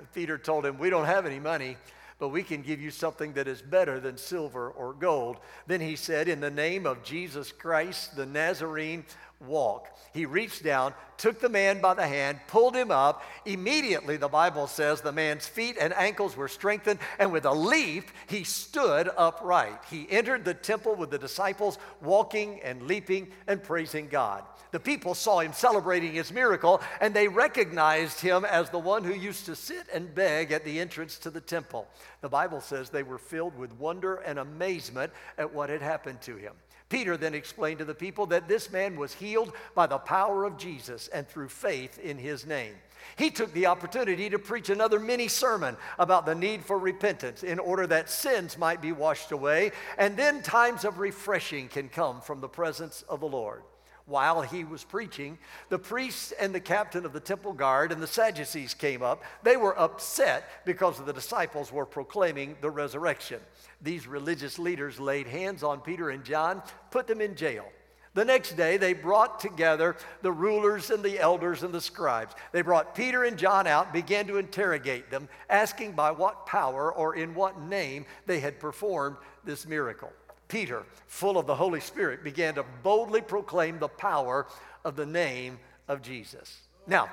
Peter 0.14 0.36
told 0.36 0.66
him, 0.66 0.78
We 0.78 0.90
don't 0.90 1.06
have 1.06 1.24
any 1.24 1.38
money, 1.38 1.76
but 2.18 2.28
we 2.28 2.42
can 2.42 2.62
give 2.62 2.80
you 2.80 2.90
something 2.90 3.32
that 3.34 3.48
is 3.48 3.62
better 3.62 4.00
than 4.00 4.16
silver 4.16 4.70
or 4.70 4.92
gold. 4.92 5.38
Then 5.66 5.80
he 5.80 5.96
said, 5.96 6.28
In 6.28 6.40
the 6.40 6.50
name 6.50 6.86
of 6.86 7.02
Jesus 7.02 7.52
Christ, 7.52 8.16
the 8.16 8.26
Nazarene, 8.26 9.04
walk. 9.46 9.88
He 10.12 10.26
reached 10.26 10.62
down, 10.62 10.94
took 11.16 11.40
the 11.40 11.48
man 11.48 11.80
by 11.80 11.94
the 11.94 12.06
hand, 12.06 12.38
pulled 12.46 12.76
him 12.76 12.90
up. 12.90 13.22
Immediately, 13.44 14.16
the 14.16 14.28
Bible 14.28 14.66
says, 14.66 15.00
the 15.00 15.12
man's 15.12 15.46
feet 15.46 15.76
and 15.80 15.92
ankles 15.94 16.36
were 16.36 16.48
strengthened, 16.48 17.00
and 17.18 17.32
with 17.32 17.44
a 17.44 17.52
leap, 17.52 18.10
he 18.28 18.44
stood 18.44 19.10
upright. 19.16 19.80
He 19.90 20.06
entered 20.10 20.44
the 20.44 20.54
temple 20.54 20.94
with 20.94 21.10
the 21.10 21.18
disciples, 21.18 21.78
walking 22.00 22.60
and 22.62 22.82
leaping 22.82 23.28
and 23.46 23.62
praising 23.62 24.08
God. 24.08 24.44
The 24.70 24.80
people 24.80 25.14
saw 25.14 25.38
him 25.38 25.52
celebrating 25.52 26.14
his 26.14 26.32
miracle, 26.32 26.80
and 27.00 27.14
they 27.14 27.28
recognized 27.28 28.20
him 28.20 28.44
as 28.44 28.70
the 28.70 28.78
one 28.78 29.04
who 29.04 29.14
used 29.14 29.46
to 29.46 29.54
sit 29.54 29.86
and 29.92 30.12
beg 30.12 30.50
at 30.50 30.64
the 30.64 30.80
entrance 30.80 31.16
to 31.18 31.30
the 31.30 31.40
temple. 31.40 31.86
The 32.22 32.28
Bible 32.28 32.60
says 32.60 32.90
they 32.90 33.04
were 33.04 33.18
filled 33.18 33.56
with 33.56 33.72
wonder 33.74 34.16
and 34.16 34.38
amazement 34.38 35.12
at 35.38 35.54
what 35.54 35.70
had 35.70 35.80
happened 35.80 36.20
to 36.22 36.36
him. 36.36 36.54
Peter 36.88 37.16
then 37.16 37.34
explained 37.34 37.78
to 37.78 37.84
the 37.84 37.94
people 37.94 38.26
that 38.26 38.48
this 38.48 38.70
man 38.70 38.96
was 38.96 39.14
healed 39.14 39.52
by 39.74 39.86
the 39.86 39.98
power 39.98 40.44
of 40.44 40.58
Jesus 40.58 41.08
and 41.08 41.26
through 41.26 41.48
faith 41.48 41.98
in 41.98 42.18
his 42.18 42.46
name. 42.46 42.74
He 43.16 43.30
took 43.30 43.52
the 43.52 43.66
opportunity 43.66 44.30
to 44.30 44.38
preach 44.38 44.70
another 44.70 44.98
mini 44.98 45.28
sermon 45.28 45.76
about 45.98 46.26
the 46.26 46.34
need 46.34 46.64
for 46.64 46.78
repentance 46.78 47.42
in 47.42 47.58
order 47.58 47.86
that 47.86 48.10
sins 48.10 48.58
might 48.58 48.80
be 48.80 48.92
washed 48.92 49.32
away, 49.32 49.72
and 49.98 50.16
then 50.16 50.42
times 50.42 50.84
of 50.84 50.98
refreshing 50.98 51.68
can 51.68 51.88
come 51.88 52.20
from 52.20 52.40
the 52.40 52.48
presence 52.48 53.04
of 53.08 53.20
the 53.20 53.28
Lord. 53.28 53.62
While 54.06 54.42
he 54.42 54.64
was 54.64 54.84
preaching, 54.84 55.38
the 55.70 55.78
priests 55.78 56.32
and 56.32 56.54
the 56.54 56.60
captain 56.60 57.06
of 57.06 57.14
the 57.14 57.20
temple 57.20 57.54
guard 57.54 57.90
and 57.90 58.02
the 58.02 58.06
Sadducees 58.06 58.74
came 58.74 59.02
up. 59.02 59.22
They 59.42 59.56
were 59.56 59.78
upset 59.78 60.44
because 60.66 60.98
the 60.98 61.12
disciples 61.12 61.72
were 61.72 61.86
proclaiming 61.86 62.56
the 62.60 62.70
resurrection. 62.70 63.40
These 63.80 64.06
religious 64.06 64.58
leaders 64.58 65.00
laid 65.00 65.26
hands 65.26 65.62
on 65.62 65.80
Peter 65.80 66.10
and 66.10 66.22
John, 66.22 66.62
put 66.90 67.06
them 67.06 67.22
in 67.22 67.34
jail. 67.34 67.64
The 68.12 68.24
next 68.24 68.56
day, 68.56 68.76
they 68.76 68.92
brought 68.92 69.40
together 69.40 69.96
the 70.22 70.30
rulers 70.30 70.90
and 70.90 71.02
the 71.02 71.18
elders 71.18 71.64
and 71.64 71.74
the 71.74 71.80
scribes. 71.80 72.34
They 72.52 72.62
brought 72.62 72.94
Peter 72.94 73.24
and 73.24 73.36
John 73.36 73.66
out, 73.66 73.92
began 73.92 74.26
to 74.28 74.36
interrogate 74.36 75.10
them, 75.10 75.28
asking 75.50 75.92
by 75.92 76.12
what 76.12 76.46
power 76.46 76.92
or 76.92 77.16
in 77.16 77.34
what 77.34 77.60
name 77.60 78.06
they 78.26 78.38
had 78.38 78.60
performed 78.60 79.16
this 79.44 79.66
miracle. 79.66 80.12
Peter, 80.54 80.84
full 81.08 81.36
of 81.36 81.48
the 81.48 81.54
Holy 81.56 81.80
Spirit, 81.80 82.22
began 82.22 82.54
to 82.54 82.64
boldly 82.84 83.20
proclaim 83.20 83.76
the 83.80 83.88
power 83.88 84.46
of 84.84 84.94
the 84.94 85.04
name 85.04 85.58
of 85.88 86.00
Jesus. 86.00 86.68
Now, 86.86 87.08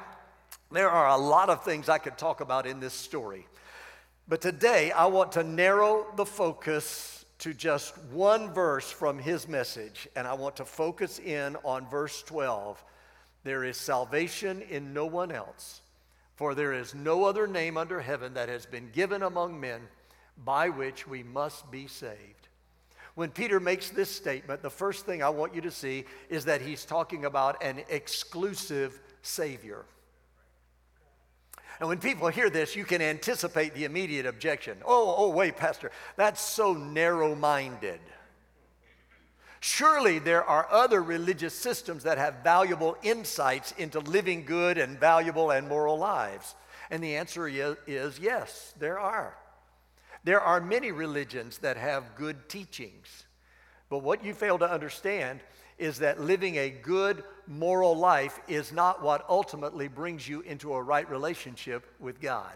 there 0.72 0.92
are 0.92 1.08
a 1.08 1.18
lot 1.18 1.50
of 1.50 1.64
things 1.64 1.90
I 1.90 1.98
could 1.98 2.20
talk 2.20 2.42
about 2.42 2.68
in 2.68 2.80
this 2.80 2.94
story, 2.94 3.48
but 4.28 4.42
today 4.42 4.92
I 4.92 5.08
want 5.08 5.32
to 5.32 5.44
narrow 5.44 6.06
the 6.18 6.26
focus 6.26 7.26
to 7.40 7.52
just 7.52 7.98
one 8.12 8.54
verse 8.54 8.92
from 8.92 9.18
his 9.18 9.48
message, 9.48 10.08
and 10.16 10.28
I 10.28 10.34
want 10.36 10.56
to 10.58 10.66
focus 10.66 11.18
in 11.18 11.58
on 11.64 11.90
verse 11.90 12.22
12. 12.22 12.84
There 13.44 13.64
is 13.64 13.76
salvation 13.76 14.62
in 14.70 14.94
no 14.94 15.08
one 15.08 15.32
else, 15.32 15.82
for 16.36 16.54
there 16.54 16.74
is 16.74 16.94
no 16.94 17.24
other 17.24 17.48
name 17.48 17.76
under 17.76 18.02
heaven 18.02 18.36
that 18.36 18.50
has 18.50 18.68
been 18.68 18.92
given 18.92 19.24
among 19.24 19.60
men 19.60 19.82
by 20.46 20.70
which 20.70 21.08
we 21.08 21.24
must 21.24 21.72
be 21.72 21.88
saved. 21.88 22.41
When 23.22 23.30
Peter 23.30 23.60
makes 23.60 23.92
this 23.92 24.10
statement, 24.10 24.64
the 24.64 24.72
first 24.72 25.06
thing 25.06 25.22
I 25.22 25.30
want 25.30 25.54
you 25.54 25.62
to 25.62 25.70
see 25.70 26.06
is 26.28 26.46
that 26.46 26.60
he's 26.60 26.86
talking 26.86 27.26
about 27.26 27.64
an 27.64 27.84
exclusive 27.88 29.00
Savior. 29.22 29.86
And 31.80 31.88
when 31.88 32.00
people 32.00 32.30
hear 32.30 32.50
this, 32.50 32.76
you 32.76 32.84
can 32.84 33.00
anticipate 33.00 33.76
the 33.76 33.86
immediate 33.86 34.26
objection. 34.26 34.80
Oh, 34.84 35.14
oh, 35.16 35.30
wait, 35.30 35.56
Pastor, 35.56 35.92
that's 36.16 36.42
so 36.42 36.74
narrow 36.74 37.36
minded. 37.36 38.00
Surely 39.60 40.18
there 40.18 40.44
are 40.44 40.68
other 40.72 41.04
religious 41.04 41.54
systems 41.54 42.02
that 42.02 42.18
have 42.18 42.38
valuable 42.44 42.98
insights 43.04 43.72
into 43.74 44.00
living 44.00 44.46
good 44.46 44.80
and 44.80 45.00
valuable 45.00 45.52
and 45.52 45.70
moral 45.70 46.00
lives. 46.00 46.56
And 46.90 47.04
the 47.04 47.18
answer 47.18 47.48
is, 47.48 47.78
is 47.86 48.18
yes, 48.18 48.74
there 48.80 48.98
are. 48.98 49.38
There 50.24 50.42
are 50.42 50.62
many 50.62 50.92
religions 50.92 51.58
that 51.60 51.78
have 51.78 52.16
good 52.16 52.48
teachings. 52.48 53.26
But 53.90 54.00
what 54.00 54.24
you 54.24 54.34
fail 54.34 54.58
to 54.60 54.72
understand 54.72 55.42
is 55.78 56.00
that 56.00 56.22
living 56.22 56.58
a 56.58 56.70
good 56.70 57.24
moral 57.48 57.96
life 57.96 58.40
is 58.48 58.72
not 58.72 59.02
what 59.02 59.26
ultimately 59.28 59.88
brings 59.88 60.28
you 60.28 60.42
into 60.42 60.74
a 60.74 60.82
right 60.82 61.10
relationship 61.10 61.86
with 62.00 62.22
God. 62.22 62.56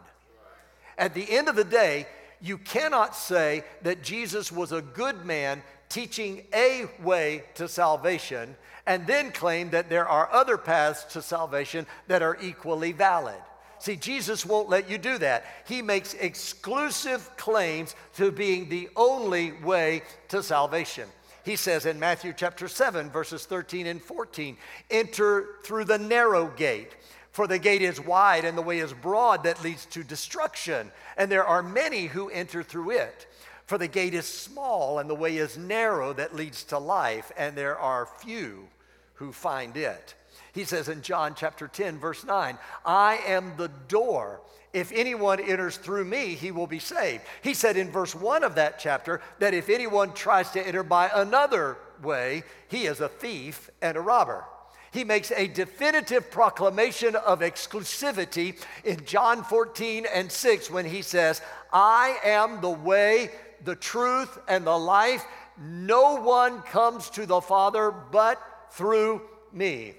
At 0.98 1.13
the 1.13 1.29
end 1.29 1.50
of 1.50 1.55
the 1.55 1.63
day, 1.63 2.07
you 2.39 2.57
cannot 2.57 3.15
say 3.15 3.63
that 3.81 4.03
Jesus 4.03 4.51
was 4.51 4.72
a 4.72 4.81
good 4.81 5.25
man 5.25 5.63
teaching 5.89 6.43
a 6.53 6.86
way 7.01 7.43
to 7.55 7.67
salvation 7.67 8.55
and 8.86 9.07
then 9.07 9.31
claim 9.31 9.72
that 9.72 9.89
there 9.89 10.07
are 10.07 10.31
other 10.31 10.57
paths 10.57 11.03
to 11.13 11.22
salvation 11.22 11.88
that 12.07 12.22
are 12.22 12.38
equally 12.41 12.91
valid. 12.91 13.41
See, 13.79 13.96
Jesus 13.96 14.46
won't 14.46 14.70
let 14.70 14.89
you 14.89 14.98
do 14.98 15.17
that. 15.17 15.46
He 15.67 15.82
makes 15.82 16.13
exclusive 16.13 17.29
claims 17.38 17.96
to 18.15 18.32
being 18.32 18.70
the 18.70 18.89
only 18.96 19.51
way 19.51 20.03
to 20.29 20.41
salvation. 20.41 21.08
He 21.44 21.55
says 21.55 21.86
in 21.86 22.00
Matthew 22.00 22.34
chapter 22.36 22.67
7, 22.67 23.12
verses 23.12 23.46
13 23.46 23.86
and 23.86 24.01
14, 24.01 24.58
enter 24.89 25.46
through 25.63 25.86
the 25.86 26.00
narrow 26.00 26.48
gate. 26.48 26.96
For 27.32 27.48
the 27.48 27.60
gate 27.60 27.82
is 27.82 28.00
wide 28.00 28.46
and 28.46 28.58
the 28.58 28.63
way 28.63 28.79
is 28.79 28.94
broad 28.94 29.44
that 29.44 29.63
leads 29.63 29.86
to 29.88 30.03
destruction, 30.03 30.91
and 31.17 31.29
there 31.29 31.46
are 31.46 31.62
many 31.62 32.08
who 32.08 32.29
enter 32.29 32.63
through 32.63 32.91
it. 32.91 33.27
For 33.65 33.77
the 33.77 33.88
gate 33.88 34.13
is 34.13 34.25
small 34.25 35.00
and 35.00 35.10
the 35.10 35.15
way 35.15 35.38
is 35.38 35.58
narrow 35.58 36.13
that 36.13 36.36
leads 36.36 36.63
to 36.65 36.79
life, 36.79 37.32
and 37.38 37.55
there 37.55 37.77
are 37.77 38.05
few 38.05 38.67
who 39.15 39.32
find 39.32 39.75
it. 39.75 40.15
He 40.55 40.63
says 40.63 40.88
in 40.88 41.01
John 41.01 41.35
chapter 41.35 41.67
10, 41.67 42.00
verse 42.00 42.24
9, 42.24 42.57
I 42.85 43.19
am 43.27 43.57
the 43.57 43.67
door. 43.89 44.39
If 44.71 44.93
anyone 44.93 45.41
enters 45.41 45.75
through 45.75 46.05
me, 46.05 46.33
he 46.33 46.51
will 46.51 46.65
be 46.65 46.79
saved. 46.79 47.24
He 47.43 47.53
said 47.53 47.75
in 47.75 47.91
verse 47.91 48.15
1 48.15 48.41
of 48.45 48.55
that 48.55 48.79
chapter 48.79 49.21
that 49.39 49.53
if 49.53 49.69
anyone 49.69 50.13
tries 50.13 50.51
to 50.51 50.65
enter 50.65 50.81
by 50.81 51.12
another 51.13 51.77
way, 52.01 52.43
he 52.69 52.85
is 52.85 53.01
a 53.01 53.09
thief 53.09 53.69
and 53.81 53.97
a 53.97 54.01
robber. 54.01 54.45
He 54.91 55.03
makes 55.03 55.29
a 55.31 55.47
definitive 55.47 56.31
proclamation 56.31 57.17
of 57.17 57.41
exclusivity 57.41 58.57
in 58.85 59.03
John 59.05 59.43
14 59.43 60.05
and 60.13 60.31
6 60.31 60.71
when 60.71 60.85
he 60.85 61.01
says, 61.01 61.41
I 61.74 62.17
am 62.24 62.62
the 62.62 62.69
way, 62.69 63.29
the 63.65 63.75
truth, 63.75 64.39
and 64.47 64.65
the 64.65 64.77
life. 64.77 65.25
No 65.59 66.15
one 66.21 66.62
comes 66.62 67.09
to 67.09 67.25
the 67.25 67.41
Father 67.41 67.91
but 67.91 68.41
through 68.71 69.21
me. 69.51 69.95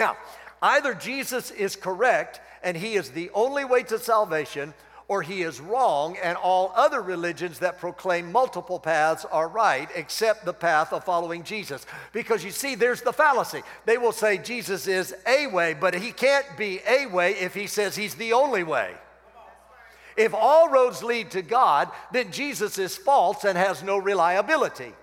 Now, 0.00 0.16
either 0.62 0.94
Jesus 0.94 1.50
is 1.50 1.76
correct 1.76 2.40
and 2.62 2.74
he 2.74 2.94
is 2.94 3.10
the 3.10 3.30
only 3.34 3.66
way 3.66 3.82
to 3.84 3.98
salvation, 3.98 4.72
or 5.08 5.20
he 5.20 5.42
is 5.42 5.60
wrong 5.60 6.16
and 6.22 6.38
all 6.38 6.72
other 6.74 7.02
religions 7.02 7.58
that 7.58 7.78
proclaim 7.78 8.32
multiple 8.32 8.78
paths 8.78 9.26
are 9.26 9.48
right, 9.48 9.88
except 9.94 10.46
the 10.46 10.54
path 10.54 10.94
of 10.94 11.04
following 11.04 11.42
Jesus. 11.42 11.84
Because 12.12 12.42
you 12.42 12.50
see, 12.50 12.76
there's 12.76 13.02
the 13.02 13.12
fallacy. 13.12 13.62
They 13.84 13.98
will 13.98 14.12
say 14.12 14.38
Jesus 14.38 14.86
is 14.86 15.14
a 15.26 15.48
way, 15.48 15.74
but 15.74 15.94
he 15.94 16.12
can't 16.12 16.46
be 16.56 16.80
a 16.88 17.04
way 17.06 17.32
if 17.32 17.52
he 17.52 17.66
says 17.66 17.94
he's 17.94 18.14
the 18.14 18.32
only 18.32 18.62
way. 18.62 18.94
If 20.16 20.32
all 20.32 20.70
roads 20.70 21.02
lead 21.02 21.30
to 21.32 21.42
God, 21.42 21.90
then 22.10 22.32
Jesus 22.32 22.78
is 22.78 22.96
false 22.96 23.44
and 23.44 23.58
has 23.58 23.82
no 23.82 23.98
reliability. 23.98 24.94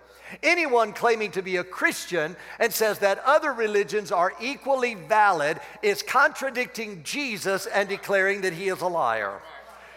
Anyone 0.43 0.93
claiming 0.93 1.31
to 1.31 1.41
be 1.41 1.57
a 1.57 1.63
Christian 1.63 2.35
and 2.59 2.73
says 2.73 2.99
that 2.99 3.21
other 3.25 3.53
religions 3.53 4.11
are 4.11 4.33
equally 4.41 4.95
valid 4.95 5.59
is 5.81 6.03
contradicting 6.03 7.03
Jesus 7.03 7.65
and 7.67 7.87
declaring 7.87 8.41
that 8.41 8.53
he 8.53 8.67
is 8.69 8.81
a 8.81 8.87
liar. 8.87 9.41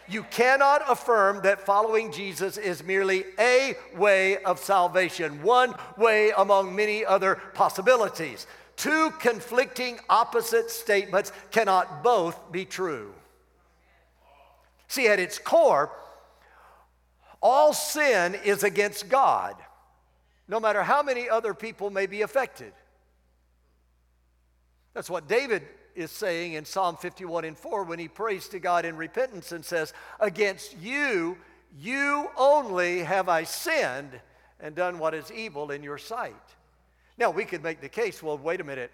You 0.09 0.25
cannot 0.25 0.83
affirm 0.89 1.43
that 1.43 1.65
following 1.65 2.11
Jesus 2.11 2.57
is 2.57 2.83
merely 2.83 3.25
a 3.39 3.77
way 3.97 4.39
of 4.39 4.59
salvation, 4.59 5.41
one 5.43 5.75
way 5.97 6.33
among 6.37 6.75
many 6.75 7.05
other 7.05 7.37
possibilities. 7.55 8.47
Two 8.77 9.13
conflicting 9.21 10.01
opposite 10.09 10.71
statements 10.71 11.33
cannot 11.53 12.03
both 12.03 12.51
be 12.51 12.65
true. 12.65 13.13
See, 14.89 15.07
at 15.07 15.21
its 15.21 15.39
core, 15.39 15.93
all 17.41 17.73
sin 17.73 18.35
is 18.45 18.65
against 18.65 19.09
God, 19.09 19.55
no 20.51 20.59
matter 20.59 20.83
how 20.83 21.01
many 21.01 21.31
other 21.31 21.55
people 21.55 21.91
may 21.91 22.07
be 22.07 22.23
affected. 22.23 22.73
That's 24.95 25.09
what 25.09 25.29
David 25.29 25.63
is 25.95 26.11
saying 26.11 26.55
in 26.55 26.65
Psalm 26.65 26.97
51 26.97 27.45
and 27.45 27.57
4 27.57 27.85
when 27.85 28.01
he 28.01 28.09
prays 28.09 28.49
to 28.49 28.59
God 28.59 28.85
in 28.85 28.97
repentance 28.97 29.53
and 29.53 29.65
says, 29.65 29.93
Against 30.19 30.77
you, 30.79 31.39
you 31.79 32.29
only 32.37 33.05
have 33.05 33.29
I 33.29 33.45
sinned 33.45 34.21
and 34.59 34.75
done 34.75 34.99
what 34.99 35.15
is 35.15 35.31
evil 35.31 35.71
in 35.71 35.85
your 35.85 35.99
sight. 35.99 36.35
Now, 37.17 37.31
we 37.31 37.45
could 37.45 37.63
make 37.63 37.81
the 37.81 37.89
case 37.89 38.21
well, 38.21 38.37
wait 38.37 38.61
a 38.61 38.65
minute. 38.65 38.91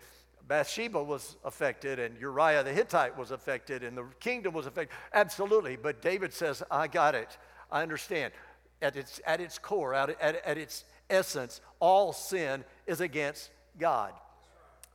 Bathsheba 0.46 1.02
was 1.02 1.36
affected, 1.42 1.98
and 1.98 2.20
Uriah 2.20 2.64
the 2.64 2.72
Hittite 2.72 3.16
was 3.16 3.30
affected, 3.30 3.82
and 3.82 3.96
the 3.96 4.04
kingdom 4.20 4.52
was 4.52 4.66
affected. 4.66 4.94
Absolutely. 5.14 5.76
But 5.76 6.02
David 6.02 6.34
says, 6.34 6.62
I 6.70 6.86
got 6.86 7.14
it. 7.14 7.38
I 7.70 7.80
understand. 7.82 8.34
At 8.82 8.94
its, 8.94 9.22
at 9.26 9.40
its 9.40 9.58
core, 9.58 9.94
at, 9.94 10.10
at, 10.20 10.44
at 10.44 10.58
its 10.58 10.84
essence, 11.10 11.60
all 11.80 12.12
sin 12.12 12.64
is 12.86 13.00
against 13.00 13.50
God. 13.78 14.12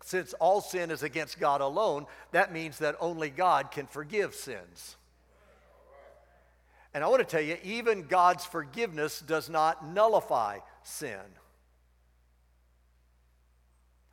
Since 0.04 0.34
all 0.34 0.62
sin 0.62 0.90
is 0.92 1.04
against 1.04 1.40
God 1.40 1.62
alone, 1.62 2.08
that 2.32 2.52
means 2.52 2.80
that 2.80 2.96
only 3.00 3.30
God 3.30 3.72
can 3.72 3.86
forgive 3.86 4.34
sins. 4.34 4.96
And 6.94 7.04
I 7.04 7.08
want 7.08 7.22
to 7.22 7.26
tell 7.26 7.42
you, 7.42 7.58
even 7.64 8.08
God's 8.08 8.46
forgiveness 8.46 9.22
does 9.22 9.50
not 9.50 9.88
nullify 9.88 10.60
sin. 10.84 11.20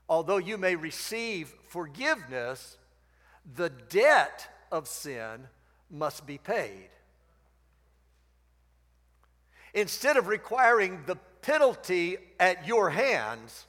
Although 0.09 0.39
you 0.39 0.57
may 0.57 0.77
receive 0.77 1.53
forgiveness, 1.69 2.79
the 3.57 3.71
debt 3.71 4.49
of 4.71 4.87
sin 4.87 5.49
must 5.91 6.27
be 6.27 6.39
paid. 6.39 6.89
Instead 9.75 10.17
of 10.17 10.29
requiring 10.29 11.01
the 11.07 11.17
penalty 11.49 12.19
at 12.39 12.69
your 12.69 12.91
hands, 12.91 13.67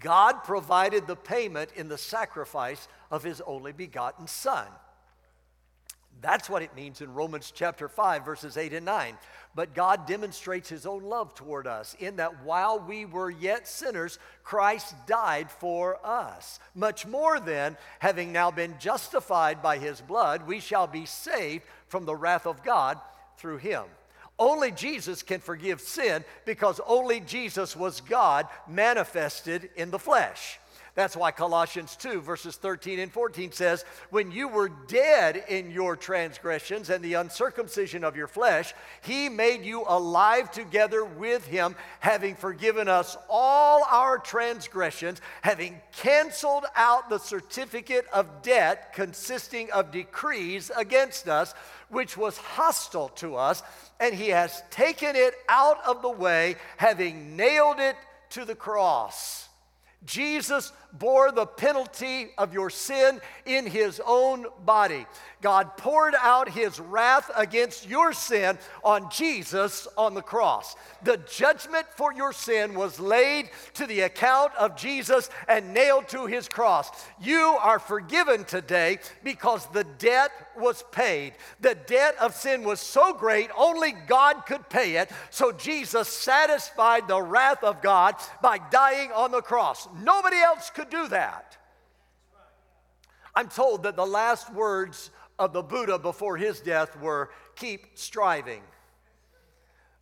God 0.00 0.42
provided 0.42 1.06
the 1.06 1.14
payment 1.14 1.70
in 1.76 1.88
the 1.88 1.96
sacrifice 1.96 2.88
of 3.12 3.22
his 3.22 3.40
only 3.42 3.70
begotten 3.70 4.26
Son. 4.26 4.66
That's 6.20 6.50
what 6.50 6.62
it 6.62 6.74
means 6.74 7.00
in 7.00 7.14
Romans 7.14 7.52
chapter 7.54 7.88
5, 7.88 8.24
verses 8.24 8.56
8 8.56 8.72
and 8.72 8.84
9. 8.84 9.16
But 9.54 9.74
God 9.74 10.06
demonstrates 10.06 10.68
his 10.68 10.84
own 10.84 11.04
love 11.04 11.32
toward 11.34 11.68
us 11.68 11.94
in 12.00 12.16
that 12.16 12.42
while 12.44 12.80
we 12.80 13.04
were 13.04 13.30
yet 13.30 13.68
sinners, 13.68 14.18
Christ 14.42 14.94
died 15.06 15.48
for 15.48 16.04
us. 16.04 16.58
Much 16.74 17.06
more 17.06 17.38
then, 17.38 17.76
having 18.00 18.32
now 18.32 18.50
been 18.50 18.74
justified 18.80 19.62
by 19.62 19.78
his 19.78 20.00
blood, 20.00 20.46
we 20.46 20.58
shall 20.58 20.88
be 20.88 21.06
saved 21.06 21.62
from 21.86 22.04
the 22.04 22.16
wrath 22.16 22.46
of 22.46 22.64
God 22.64 22.98
through 23.36 23.58
him. 23.58 23.84
Only 24.42 24.72
Jesus 24.72 25.22
can 25.22 25.38
forgive 25.38 25.80
sin 25.80 26.24
because 26.44 26.80
only 26.84 27.20
Jesus 27.20 27.76
was 27.76 28.00
God 28.00 28.48
manifested 28.66 29.70
in 29.76 29.92
the 29.92 30.00
flesh. 30.00 30.58
That's 30.94 31.16
why 31.16 31.30
Colossians 31.30 31.96
2, 31.96 32.20
verses 32.20 32.56
13 32.56 32.98
and 32.98 33.10
14 33.10 33.52
says, 33.52 33.82
When 34.10 34.30
you 34.30 34.46
were 34.46 34.68
dead 34.68 35.42
in 35.48 35.70
your 35.70 35.96
transgressions 35.96 36.90
and 36.90 37.02
the 37.02 37.14
uncircumcision 37.14 38.04
of 38.04 38.14
your 38.14 38.26
flesh, 38.26 38.74
he 39.00 39.30
made 39.30 39.64
you 39.64 39.84
alive 39.88 40.50
together 40.50 41.02
with 41.02 41.46
him, 41.46 41.76
having 42.00 42.34
forgiven 42.34 42.88
us 42.88 43.16
all 43.30 43.84
our 43.90 44.18
transgressions, 44.18 45.22
having 45.40 45.80
canceled 45.92 46.66
out 46.76 47.08
the 47.08 47.18
certificate 47.18 48.04
of 48.12 48.42
debt 48.42 48.92
consisting 48.92 49.70
of 49.72 49.92
decrees 49.92 50.70
against 50.76 51.26
us, 51.26 51.54
which 51.88 52.18
was 52.18 52.36
hostile 52.36 53.08
to 53.08 53.36
us, 53.36 53.62
and 53.98 54.14
he 54.14 54.28
has 54.28 54.62
taken 54.70 55.16
it 55.16 55.32
out 55.48 55.78
of 55.86 56.02
the 56.02 56.10
way, 56.10 56.56
having 56.76 57.34
nailed 57.34 57.80
it 57.80 57.96
to 58.28 58.44
the 58.44 58.54
cross. 58.54 59.48
Jesus 60.04 60.72
bore 60.92 61.32
the 61.32 61.46
penalty 61.46 62.30
of 62.38 62.52
your 62.52 62.70
sin 62.70 63.20
in 63.46 63.66
his 63.66 64.00
own 64.04 64.46
body. 64.64 65.06
God 65.40 65.76
poured 65.76 66.14
out 66.20 66.48
his 66.48 66.78
wrath 66.78 67.30
against 67.36 67.88
your 67.88 68.12
sin 68.12 68.58
on 68.84 69.10
Jesus 69.10 69.88
on 69.96 70.14
the 70.14 70.22
cross. 70.22 70.76
The 71.02 71.16
judgment 71.16 71.86
for 71.96 72.12
your 72.12 72.32
sin 72.32 72.74
was 72.74 73.00
laid 73.00 73.50
to 73.74 73.86
the 73.86 74.02
account 74.02 74.54
of 74.54 74.76
Jesus 74.76 75.28
and 75.48 75.74
nailed 75.74 76.08
to 76.08 76.26
his 76.26 76.48
cross. 76.48 76.90
You 77.20 77.56
are 77.60 77.80
forgiven 77.80 78.44
today 78.44 78.98
because 79.24 79.66
the 79.66 79.84
debt 79.84 80.30
was 80.56 80.84
paid. 80.92 81.34
The 81.60 81.74
debt 81.74 82.14
of 82.20 82.34
sin 82.34 82.62
was 82.62 82.80
so 82.80 83.12
great, 83.12 83.50
only 83.56 83.92
God 84.06 84.46
could 84.46 84.68
pay 84.68 84.96
it. 84.96 85.10
So 85.30 85.50
Jesus 85.50 86.08
satisfied 86.08 87.08
the 87.08 87.20
wrath 87.20 87.64
of 87.64 87.82
God 87.82 88.14
by 88.40 88.58
dying 88.70 89.10
on 89.10 89.32
the 89.32 89.42
cross. 89.42 89.88
Nobody 90.02 90.36
else 90.36 90.70
could 90.82 90.90
do 90.90 91.08
that. 91.08 91.56
I'm 93.34 93.48
told 93.48 93.84
that 93.84 93.94
the 93.94 94.06
last 94.06 94.52
words 94.52 95.10
of 95.38 95.52
the 95.52 95.62
Buddha 95.62 95.98
before 95.98 96.36
his 96.36 96.60
death 96.60 96.98
were 97.00 97.30
keep 97.54 97.86
striving. 97.94 98.62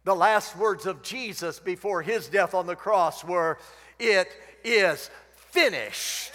The 0.05 0.17
last 0.17 0.57
words 0.57 0.87
of 0.87 1.03
Jesus 1.03 1.61
before 1.61 2.01
his 2.01 2.29
death 2.29 2.55
on 2.55 2.67
the 2.67 2.77
cross 2.77 3.23
were 3.23 3.59
it 3.99 4.29
is 4.65 5.11
finished. 5.35 6.33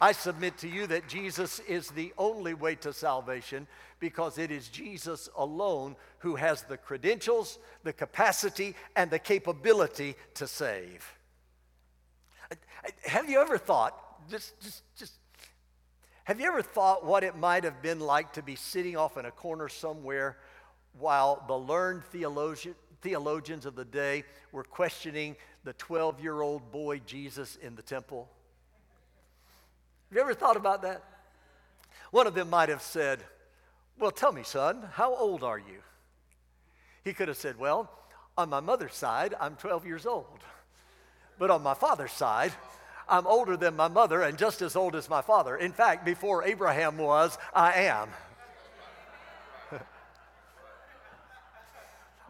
I 0.00 0.10
submit 0.12 0.58
to 0.58 0.68
you 0.68 0.88
that 0.88 1.08
Jesus 1.08 1.60
is 1.60 1.88
the 1.88 2.12
only 2.18 2.54
way 2.54 2.74
to 2.76 2.92
salvation 2.92 3.68
because 4.00 4.38
it 4.38 4.50
is 4.50 4.68
Jesus 4.68 5.28
alone 5.36 5.94
who 6.18 6.34
has 6.34 6.62
the 6.62 6.78
credentials, 6.78 7.58
the 7.84 7.92
capacity, 7.92 8.74
and 8.96 9.10
the 9.10 9.18
capability 9.20 10.16
to 10.34 10.48
save. 10.48 11.19
Have 13.04 13.28
you 13.28 13.40
ever 13.40 13.58
thought, 13.58 13.94
just, 14.30 14.60
just, 14.60 14.82
just, 14.96 15.12
have 16.24 16.40
you 16.40 16.46
ever 16.46 16.62
thought 16.62 17.04
what 17.04 17.24
it 17.24 17.36
might 17.36 17.64
have 17.64 17.82
been 17.82 18.00
like 18.00 18.32
to 18.34 18.42
be 18.42 18.56
sitting 18.56 18.96
off 18.96 19.16
in 19.16 19.24
a 19.24 19.30
corner 19.30 19.68
somewhere 19.68 20.36
while 20.98 21.44
the 21.46 21.56
learned 21.56 22.04
theologian, 22.04 22.74
theologians 23.02 23.66
of 23.66 23.74
the 23.74 23.84
day 23.84 24.24
were 24.52 24.64
questioning 24.64 25.36
the 25.64 25.72
12 25.74 26.22
year 26.22 26.40
old 26.40 26.70
boy 26.70 27.00
Jesus 27.06 27.56
in 27.62 27.74
the 27.74 27.82
temple? 27.82 28.28
Have 30.08 30.16
you 30.16 30.22
ever 30.22 30.34
thought 30.34 30.56
about 30.56 30.82
that? 30.82 31.02
One 32.10 32.26
of 32.26 32.34
them 32.34 32.50
might 32.50 32.68
have 32.68 32.82
said, 32.82 33.20
Well, 33.98 34.10
tell 34.10 34.32
me, 34.32 34.42
son, 34.42 34.88
how 34.92 35.14
old 35.14 35.44
are 35.44 35.58
you? 35.58 35.82
He 37.04 37.12
could 37.12 37.28
have 37.28 37.36
said, 37.36 37.58
Well, 37.58 37.90
on 38.36 38.48
my 38.48 38.60
mother's 38.60 38.94
side, 38.94 39.34
I'm 39.40 39.56
12 39.56 39.86
years 39.86 40.06
old. 40.06 40.40
But 41.38 41.50
on 41.50 41.62
my 41.62 41.74
father's 41.74 42.12
side, 42.12 42.52
I'm 43.10 43.26
older 43.26 43.56
than 43.56 43.74
my 43.76 43.88
mother 43.88 44.22
and 44.22 44.38
just 44.38 44.62
as 44.62 44.76
old 44.76 44.94
as 44.94 45.10
my 45.10 45.20
father. 45.20 45.56
In 45.56 45.72
fact, 45.72 46.04
before 46.04 46.44
Abraham 46.44 46.96
was, 46.96 47.36
I 47.52 47.72
am. 47.72 48.08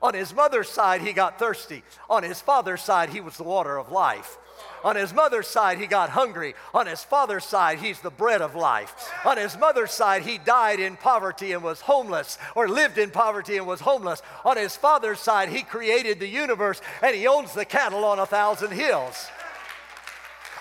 On 0.02 0.14
his 0.14 0.34
mother's 0.34 0.70
side, 0.70 1.02
he 1.02 1.12
got 1.12 1.38
thirsty. 1.38 1.84
On 2.08 2.22
his 2.22 2.40
father's 2.40 2.80
side, 2.80 3.10
he 3.10 3.20
was 3.20 3.36
the 3.36 3.44
water 3.44 3.76
of 3.78 3.92
life. 3.92 4.38
On 4.82 4.96
his 4.96 5.12
mother's 5.12 5.46
side, 5.46 5.78
he 5.78 5.86
got 5.86 6.08
hungry. 6.10 6.54
On 6.72 6.86
his 6.86 7.04
father's 7.04 7.44
side, 7.44 7.78
he's 7.78 8.00
the 8.00 8.10
bread 8.10 8.40
of 8.40 8.54
life. 8.54 9.12
On 9.26 9.36
his 9.36 9.58
mother's 9.58 9.90
side, 9.90 10.22
he 10.22 10.38
died 10.38 10.80
in 10.80 10.96
poverty 10.96 11.52
and 11.52 11.62
was 11.62 11.82
homeless, 11.82 12.38
or 12.54 12.66
lived 12.68 12.96
in 12.96 13.10
poverty 13.10 13.58
and 13.58 13.66
was 13.66 13.80
homeless. 13.80 14.22
On 14.44 14.56
his 14.56 14.76
father's 14.76 15.20
side, 15.20 15.50
he 15.50 15.62
created 15.62 16.18
the 16.18 16.28
universe 16.28 16.80
and 17.02 17.14
he 17.14 17.26
owns 17.26 17.52
the 17.52 17.66
cattle 17.66 18.04
on 18.04 18.18
a 18.18 18.26
thousand 18.26 18.72
hills. 18.72 19.28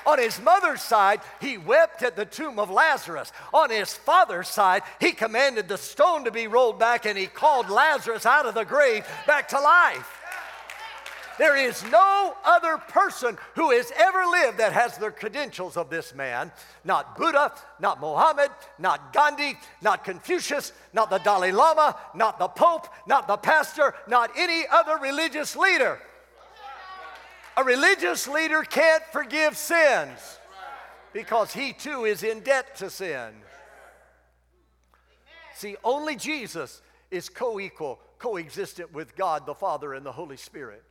On 0.06 0.18
his 0.18 0.42
mother's 0.42 0.82
side, 0.82 1.22
he 1.42 1.58
wept 1.58 2.04
at 2.04 2.16
the 2.16 2.26
tomb 2.26 2.60
of 2.60 2.70
Lazarus. 2.70 3.32
On 3.54 3.70
his 3.70 3.94
father's 3.94 4.48
side, 4.48 4.84
he 5.00 5.12
commanded 5.12 5.68
the 5.68 5.78
stone 5.78 6.24
to 6.26 6.32
be 6.32 6.48
rolled 6.48 6.80
back 6.80 7.06
and 7.06 7.18
he 7.18 7.28
called 7.28 7.70
Lazarus 7.70 8.26
out 8.26 8.46
of 8.46 8.54
the 8.54 8.66
grave 8.66 9.06
back 9.28 9.50
to 9.50 9.60
life. 9.60 10.20
There 11.40 11.56
is 11.56 11.82
no 11.90 12.36
other 12.44 12.78
person 12.78 13.38
who 13.56 13.72
has 13.72 13.94
ever 13.96 14.26
lived 14.26 14.58
that 14.58 14.74
has 14.74 14.98
the 14.98 15.10
credentials 15.10 15.78
of 15.78 15.90
this 15.90 16.14
man. 16.14 16.52
Not 16.84 17.18
Buddha, 17.18 17.54
not 17.80 18.02
Mohammed, 18.02 18.52
not 18.78 19.14
Gandhi, 19.14 19.58
not 19.82 20.04
Confucius, 20.04 20.74
not 20.92 21.10
the 21.10 21.20
Dalai 21.20 21.54
Lama, 21.54 21.98
not 22.14 22.40
the 22.40 22.50
Pope, 22.50 22.90
not 23.08 23.30
the 23.30 23.38
pastor, 23.38 23.96
not 24.06 24.32
any 24.38 24.66
other 24.70 24.98
religious 24.98 25.56
leader. 25.56 26.02
A 27.60 27.64
religious 27.64 28.26
leader 28.26 28.64
can't 28.64 29.04
forgive 29.12 29.58
sins 29.58 30.40
because 31.12 31.52
he 31.52 31.74
too 31.74 32.06
is 32.06 32.24
in 32.24 32.40
debt 32.40 32.78
to 32.78 32.90
sin. 32.90 33.34
See, 35.56 35.76
only 35.84 36.16
Jesus 36.16 36.82
is 37.12 37.28
co 37.28 37.60
equal, 37.60 38.00
coexistent 38.18 38.94
with 38.94 39.14
God 39.14 39.46
the 39.46 39.54
Father 39.54 39.94
and 39.94 40.06
the 40.06 40.12
Holy 40.14 40.38
Spirit. 40.38 40.84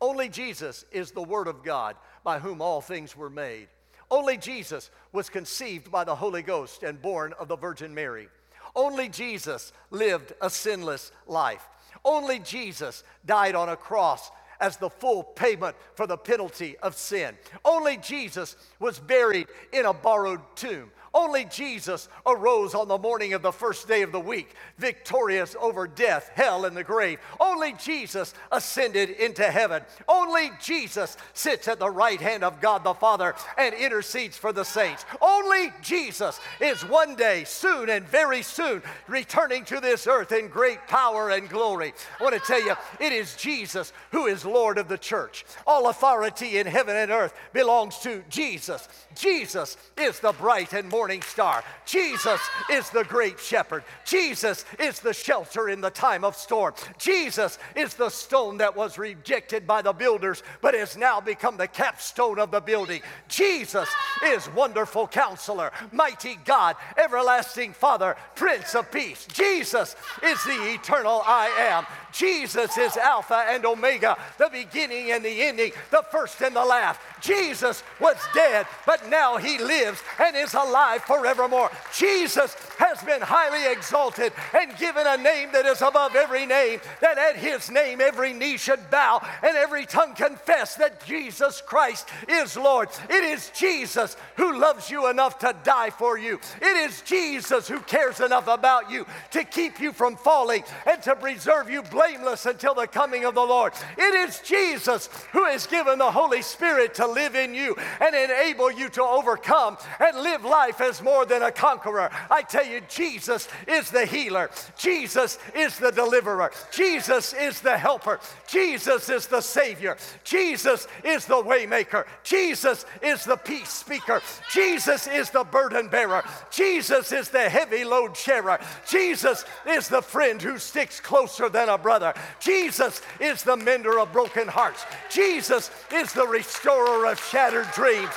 Only 0.00 0.30
Jesus 0.30 0.86
is 0.90 1.10
the 1.10 1.22
Word 1.22 1.48
of 1.48 1.62
God 1.62 1.96
by 2.24 2.38
whom 2.38 2.62
all 2.62 2.80
things 2.80 3.14
were 3.14 3.28
made. 3.28 3.68
Only 4.10 4.38
Jesus 4.38 4.90
was 5.12 5.28
conceived 5.28 5.90
by 5.90 6.04
the 6.04 6.16
Holy 6.16 6.40
Ghost 6.40 6.82
and 6.82 7.02
born 7.02 7.34
of 7.38 7.48
the 7.48 7.58
Virgin 7.58 7.94
Mary. 7.94 8.28
Only 8.74 9.10
Jesus 9.10 9.70
lived 9.90 10.32
a 10.40 10.48
sinless 10.48 11.12
life. 11.26 11.68
Only 12.06 12.38
Jesus 12.38 13.04
died 13.26 13.54
on 13.54 13.68
a 13.68 13.76
cross 13.76 14.30
as 14.60 14.76
the 14.76 14.90
full 14.90 15.22
payment 15.22 15.76
for 15.94 16.06
the 16.06 16.16
penalty 16.16 16.76
of 16.78 16.96
sin. 16.96 17.36
Only 17.64 17.96
Jesus 17.96 18.56
was 18.78 18.98
buried 18.98 19.48
in 19.72 19.86
a 19.86 19.92
borrowed 19.92 20.40
tomb. 20.54 20.90
Only 21.16 21.46
Jesus 21.46 22.10
arose 22.26 22.74
on 22.74 22.88
the 22.88 22.98
morning 22.98 23.32
of 23.32 23.40
the 23.40 23.50
first 23.50 23.88
day 23.88 24.02
of 24.02 24.12
the 24.12 24.20
week, 24.20 24.54
victorious 24.76 25.56
over 25.58 25.86
death, 25.86 26.30
hell, 26.34 26.66
and 26.66 26.76
the 26.76 26.84
grave. 26.84 27.20
Only 27.40 27.72
Jesus 27.82 28.34
ascended 28.52 29.08
into 29.08 29.44
heaven. 29.44 29.82
Only 30.06 30.50
Jesus 30.60 31.16
sits 31.32 31.68
at 31.68 31.78
the 31.78 31.88
right 31.88 32.20
hand 32.20 32.44
of 32.44 32.60
God 32.60 32.84
the 32.84 32.92
Father 32.92 33.34
and 33.56 33.74
intercedes 33.74 34.36
for 34.36 34.52
the 34.52 34.62
saints. 34.62 35.06
Only 35.22 35.72
Jesus 35.80 36.38
is 36.60 36.84
one 36.84 37.16
day, 37.16 37.44
soon 37.44 37.88
and 37.88 38.06
very 38.06 38.42
soon, 38.42 38.82
returning 39.08 39.64
to 39.64 39.80
this 39.80 40.06
earth 40.06 40.32
in 40.32 40.48
great 40.48 40.86
power 40.86 41.30
and 41.30 41.48
glory. 41.48 41.94
I 42.20 42.24
want 42.24 42.34
to 42.34 42.46
tell 42.46 42.62
you, 42.62 42.74
it 43.00 43.12
is 43.12 43.36
Jesus 43.36 43.94
who 44.12 44.26
is 44.26 44.44
Lord 44.44 44.76
of 44.76 44.88
the 44.88 44.98
church. 44.98 45.46
All 45.66 45.88
authority 45.88 46.58
in 46.58 46.66
heaven 46.66 46.94
and 46.94 47.10
earth 47.10 47.32
belongs 47.54 48.00
to 48.00 48.22
Jesus. 48.28 48.86
Jesus 49.14 49.78
is 49.96 50.20
the 50.20 50.32
bright 50.32 50.74
and 50.74 50.90
morning 50.90 51.05
morning 51.06 51.22
star. 51.22 51.62
Jesus 51.84 52.40
is 52.68 52.90
the 52.90 53.04
great 53.04 53.38
shepherd. 53.38 53.84
Jesus 54.04 54.64
is 54.80 54.98
the 54.98 55.14
shelter 55.14 55.68
in 55.68 55.80
the 55.80 55.88
time 55.88 56.24
of 56.24 56.34
storm. 56.34 56.74
Jesus 56.98 57.60
is 57.76 57.94
the 57.94 58.08
stone 58.08 58.56
that 58.56 58.74
was 58.74 58.98
rejected 58.98 59.68
by 59.68 59.82
the 59.82 59.92
builders, 59.92 60.42
but 60.60 60.74
has 60.74 60.96
now 60.96 61.20
become 61.20 61.56
the 61.56 61.68
capstone 61.68 62.40
of 62.40 62.50
the 62.50 62.60
building. 62.60 63.02
Jesus 63.28 63.88
is 64.24 64.52
wonderful 64.52 65.06
counselor, 65.06 65.70
mighty 65.92 66.40
God, 66.44 66.74
everlasting 66.96 67.72
Father, 67.72 68.16
Prince 68.34 68.74
of 68.74 68.90
Peace. 68.90 69.28
Jesus 69.32 69.94
is 70.24 70.42
the 70.42 70.74
eternal 70.74 71.22
I 71.24 71.46
am. 71.70 71.86
Jesus 72.10 72.76
is 72.78 72.96
Alpha 72.96 73.44
and 73.48 73.64
Omega, 73.64 74.16
the 74.38 74.48
beginning 74.50 75.12
and 75.12 75.24
the 75.24 75.42
ending, 75.42 75.70
the 75.92 76.02
first 76.10 76.40
and 76.40 76.56
the 76.56 76.64
last. 76.64 76.98
Jesus 77.20 77.84
was 78.00 78.16
dead, 78.34 78.66
but 78.86 79.08
now 79.08 79.36
he 79.36 79.58
lives 79.58 80.00
and 80.18 80.34
is 80.34 80.54
alive 80.54 80.95
forevermore. 80.98 81.70
Jesus 81.96 82.54
has 82.78 83.02
been 83.02 83.22
highly 83.22 83.72
exalted 83.72 84.32
and 84.58 84.76
given 84.78 85.06
a 85.06 85.16
name 85.16 85.50
that 85.52 85.66
is 85.66 85.82
above 85.82 86.14
every 86.14 86.46
name, 86.46 86.80
that 87.00 87.18
at 87.18 87.36
his 87.36 87.70
name 87.70 88.00
every 88.00 88.32
knee 88.32 88.56
should 88.56 88.90
bow 88.90 89.26
and 89.42 89.56
every 89.56 89.86
tongue 89.86 90.14
confess 90.14 90.74
that 90.76 91.04
Jesus 91.06 91.60
Christ 91.60 92.08
is 92.28 92.56
Lord. 92.56 92.88
It 93.08 93.24
is 93.24 93.50
Jesus 93.50 94.16
who 94.36 94.58
loves 94.58 94.90
you 94.90 95.08
enough 95.08 95.38
to 95.40 95.54
die 95.64 95.90
for 95.90 96.18
you. 96.18 96.40
It 96.60 96.76
is 96.88 97.02
Jesus 97.02 97.68
who 97.68 97.80
cares 97.80 98.20
enough 98.20 98.48
about 98.48 98.90
you 98.90 99.06
to 99.32 99.44
keep 99.44 99.80
you 99.80 99.92
from 99.92 100.16
falling 100.16 100.64
and 100.86 101.02
to 101.02 101.14
preserve 101.16 101.70
you 101.70 101.82
blameless 101.82 102.06
blameless 102.06 102.46
until 102.46 102.74
the 102.74 102.86
coming 102.86 103.24
of 103.24 103.34
the 103.34 103.40
Lord. 103.40 103.72
It 103.96 104.14
is 104.28 104.40
Jesus 104.40 105.08
who 105.32 105.44
has 105.44 105.66
given 105.66 105.98
the 105.98 106.10
Holy 106.10 106.42
Spirit 106.42 106.94
to 106.94 107.06
live 107.06 107.34
in 107.34 107.54
you 107.54 107.76
and 108.00 108.14
enable 108.14 108.70
you 108.70 108.88
to 108.90 109.02
overcome 109.02 109.76
and 110.00 110.18
live 110.18 110.44
life 110.44 110.80
as 110.86 111.02
more 111.02 111.26
than 111.26 111.42
a 111.42 111.52
conqueror. 111.52 112.10
I 112.30 112.42
tell 112.42 112.66
you, 112.66 112.80
Jesus 112.88 113.48
is 113.66 113.90
the 113.90 114.06
healer, 114.06 114.50
Jesus 114.78 115.38
is 115.54 115.78
the 115.78 115.90
deliverer, 115.90 116.50
Jesus 116.70 117.34
is 117.34 117.60
the 117.60 117.76
helper, 117.76 118.20
Jesus 118.48 119.08
is 119.08 119.26
the 119.26 119.40
Savior, 119.40 119.96
Jesus 120.24 120.86
is 121.04 121.26
the 121.26 121.42
waymaker, 121.42 122.06
Jesus 122.22 122.86
is 123.02 123.24
the 123.24 123.36
peace 123.36 123.70
speaker, 123.70 124.22
Jesus 124.52 125.06
is 125.06 125.30
the 125.30 125.44
burden 125.44 125.88
bearer, 125.88 126.22
Jesus 126.50 127.12
is 127.12 127.28
the 127.28 127.48
heavy 127.48 127.84
load 127.84 128.16
sharer, 128.16 128.58
Jesus 128.88 129.44
is 129.66 129.88
the 129.88 130.02
friend 130.02 130.40
who 130.40 130.58
sticks 130.58 131.00
closer 131.00 131.48
than 131.48 131.68
a 131.68 131.78
brother. 131.78 132.14
Jesus 132.40 133.02
is 133.20 133.42
the 133.42 133.56
mender 133.56 133.98
of 133.98 134.12
broken 134.12 134.48
hearts. 134.48 134.84
Jesus 135.10 135.70
is 135.92 136.12
the 136.12 136.26
restorer 136.26 137.06
of 137.06 137.20
shattered 137.20 137.70
dreams. 137.72 138.12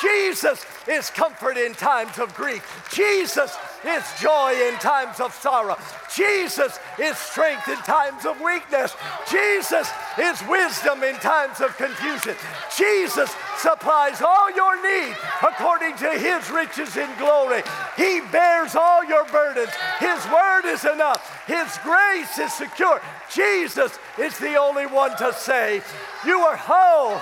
Jesus 0.00 0.64
is 0.88 1.10
comfort 1.10 1.56
in 1.56 1.74
times 1.74 2.18
of 2.18 2.34
grief. 2.34 2.88
Jesus 2.92 3.56
is 3.84 4.04
joy 4.20 4.52
in 4.68 4.74
times 4.78 5.20
of 5.20 5.34
sorrow. 5.34 5.76
Jesus 6.14 6.78
is 6.98 7.16
strength 7.16 7.68
in 7.68 7.76
times 7.78 8.24
of 8.24 8.40
weakness. 8.40 8.94
Jesus 9.30 9.88
is 10.18 10.42
wisdom 10.48 11.02
in 11.02 11.14
times 11.16 11.60
of 11.60 11.76
confusion. 11.76 12.34
Jesus 12.76 13.34
supplies 13.58 14.22
all 14.22 14.50
your 14.54 14.80
need 14.82 15.16
according 15.42 15.96
to 15.96 16.10
his 16.18 16.50
riches 16.50 16.96
in 16.96 17.08
glory. 17.18 17.62
He 17.96 18.20
bears 18.32 18.74
all 18.74 19.04
your 19.04 19.24
burdens. 19.26 19.72
His 19.98 20.24
word 20.26 20.64
is 20.64 20.84
enough. 20.84 21.46
His 21.46 21.78
grace 21.82 22.38
is 22.38 22.52
secure. 22.54 23.00
Jesus 23.32 23.98
is 24.18 24.38
the 24.38 24.56
only 24.56 24.86
one 24.86 25.16
to 25.18 25.32
say, 25.32 25.82
You 26.24 26.38
are 26.40 26.56
whole. 26.56 27.20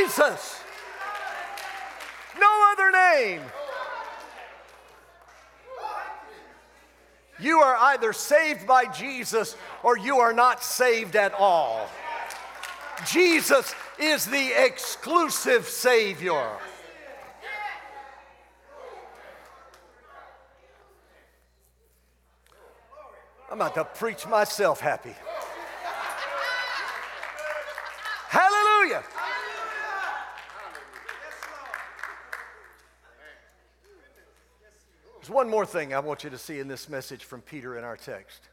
Jesus. 0.00 0.62
No 2.38 2.72
other 2.72 2.90
name. 2.90 3.42
You 7.38 7.58
are 7.58 7.76
either 7.76 8.12
saved 8.12 8.66
by 8.66 8.86
Jesus 8.86 9.56
or 9.82 9.98
you 9.98 10.18
are 10.18 10.32
not 10.32 10.62
saved 10.62 11.16
at 11.16 11.34
all. 11.34 11.88
Jesus 13.06 13.74
is 13.98 14.26
the 14.26 14.64
exclusive 14.64 15.66
Savior. 15.66 16.48
I'm 23.50 23.56
about 23.60 23.74
to 23.74 23.84
preach 23.84 24.26
myself 24.26 24.80
happy. 24.80 25.14
Hallelujah. 28.28 29.02
There's 35.30 35.44
one 35.44 35.48
more 35.48 35.64
thing 35.64 35.94
I 35.94 36.00
want 36.00 36.24
you 36.24 36.30
to 36.30 36.38
see 36.38 36.58
in 36.58 36.66
this 36.66 36.88
message 36.88 37.22
from 37.22 37.40
Peter 37.40 37.78
in 37.78 37.84
our 37.84 37.96
text. 37.96 38.48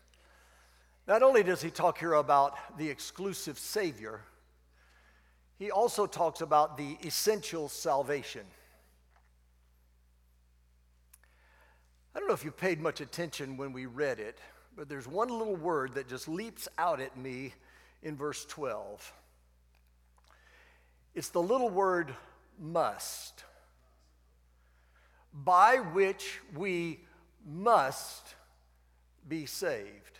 Not 1.07 1.23
only 1.23 1.41
does 1.41 1.59
he 1.59 1.71
talk 1.71 1.97
here 1.97 2.13
about 2.13 2.77
the 2.77 2.87
exclusive 2.87 3.57
Savior, 3.57 4.21
he 5.57 5.71
also 5.71 6.05
talks 6.05 6.41
about 6.41 6.77
the 6.77 6.95
essential 7.03 7.67
salvation. 7.67 8.45
I 12.13 12.19
don't 12.19 12.27
know 12.27 12.35
if 12.35 12.45
you 12.45 12.51
paid 12.51 12.79
much 12.79 13.01
attention 13.01 13.57
when 13.57 13.73
we 13.73 13.87
read 13.87 14.19
it, 14.19 14.37
but 14.75 14.87
there's 14.87 15.07
one 15.07 15.29
little 15.29 15.55
word 15.55 15.95
that 15.95 16.07
just 16.07 16.27
leaps 16.27 16.67
out 16.77 17.01
at 17.01 17.17
me 17.17 17.55
in 18.03 18.15
verse 18.15 18.45
12. 18.45 19.13
It's 21.15 21.29
the 21.29 21.41
little 21.41 21.71
word 21.71 22.13
must, 22.59 23.45
by 25.43 25.77
which 25.77 26.39
we 26.55 26.99
must 27.45 28.35
be 29.27 29.45
saved. 29.45 30.19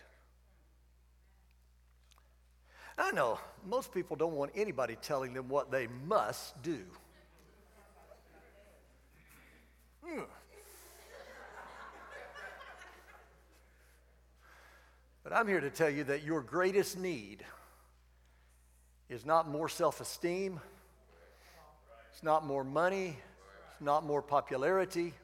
I 2.96 3.12
know 3.12 3.38
most 3.66 3.92
people 3.92 4.16
don't 4.16 4.34
want 4.34 4.52
anybody 4.54 4.96
telling 5.00 5.32
them 5.32 5.48
what 5.48 5.70
they 5.70 5.86
must 6.06 6.60
do. 6.62 6.80
Mm. 10.04 10.24
But 15.22 15.32
I'm 15.32 15.46
here 15.46 15.60
to 15.60 15.70
tell 15.70 15.90
you 15.90 16.04
that 16.04 16.22
your 16.24 16.40
greatest 16.40 16.98
need 16.98 17.44
is 19.08 19.24
not 19.24 19.48
more 19.48 19.68
self 19.68 20.00
esteem, 20.00 20.60
it's 22.12 22.22
not 22.22 22.44
more 22.46 22.64
money, 22.64 23.16
not 23.80 24.04
more 24.04 24.22
popularity. 24.22 25.14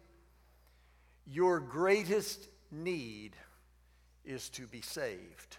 Your 1.27 1.61
greatest 1.61 2.49
need 2.71 3.37
is 4.25 4.49
to 4.51 4.67
be 4.67 4.81
saved. 4.81 5.57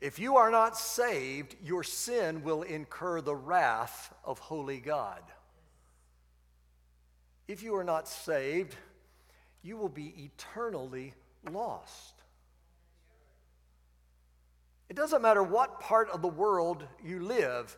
If 0.00 0.18
you 0.18 0.36
are 0.36 0.50
not 0.50 0.78
saved, 0.78 1.56
your 1.62 1.82
sin 1.82 2.42
will 2.42 2.62
incur 2.62 3.20
the 3.20 3.34
wrath 3.34 4.14
of 4.24 4.38
holy 4.38 4.78
God. 4.78 5.22
If 7.46 7.62
you 7.62 7.74
are 7.76 7.84
not 7.84 8.08
saved, 8.08 8.76
you 9.62 9.76
will 9.76 9.90
be 9.90 10.14
eternally 10.16 11.12
lost. 11.50 12.14
It 14.88 14.96
doesn't 14.96 15.20
matter 15.20 15.42
what 15.42 15.80
part 15.80 16.08
of 16.10 16.22
the 16.22 16.28
world 16.28 16.84
you 17.04 17.20
live, 17.20 17.76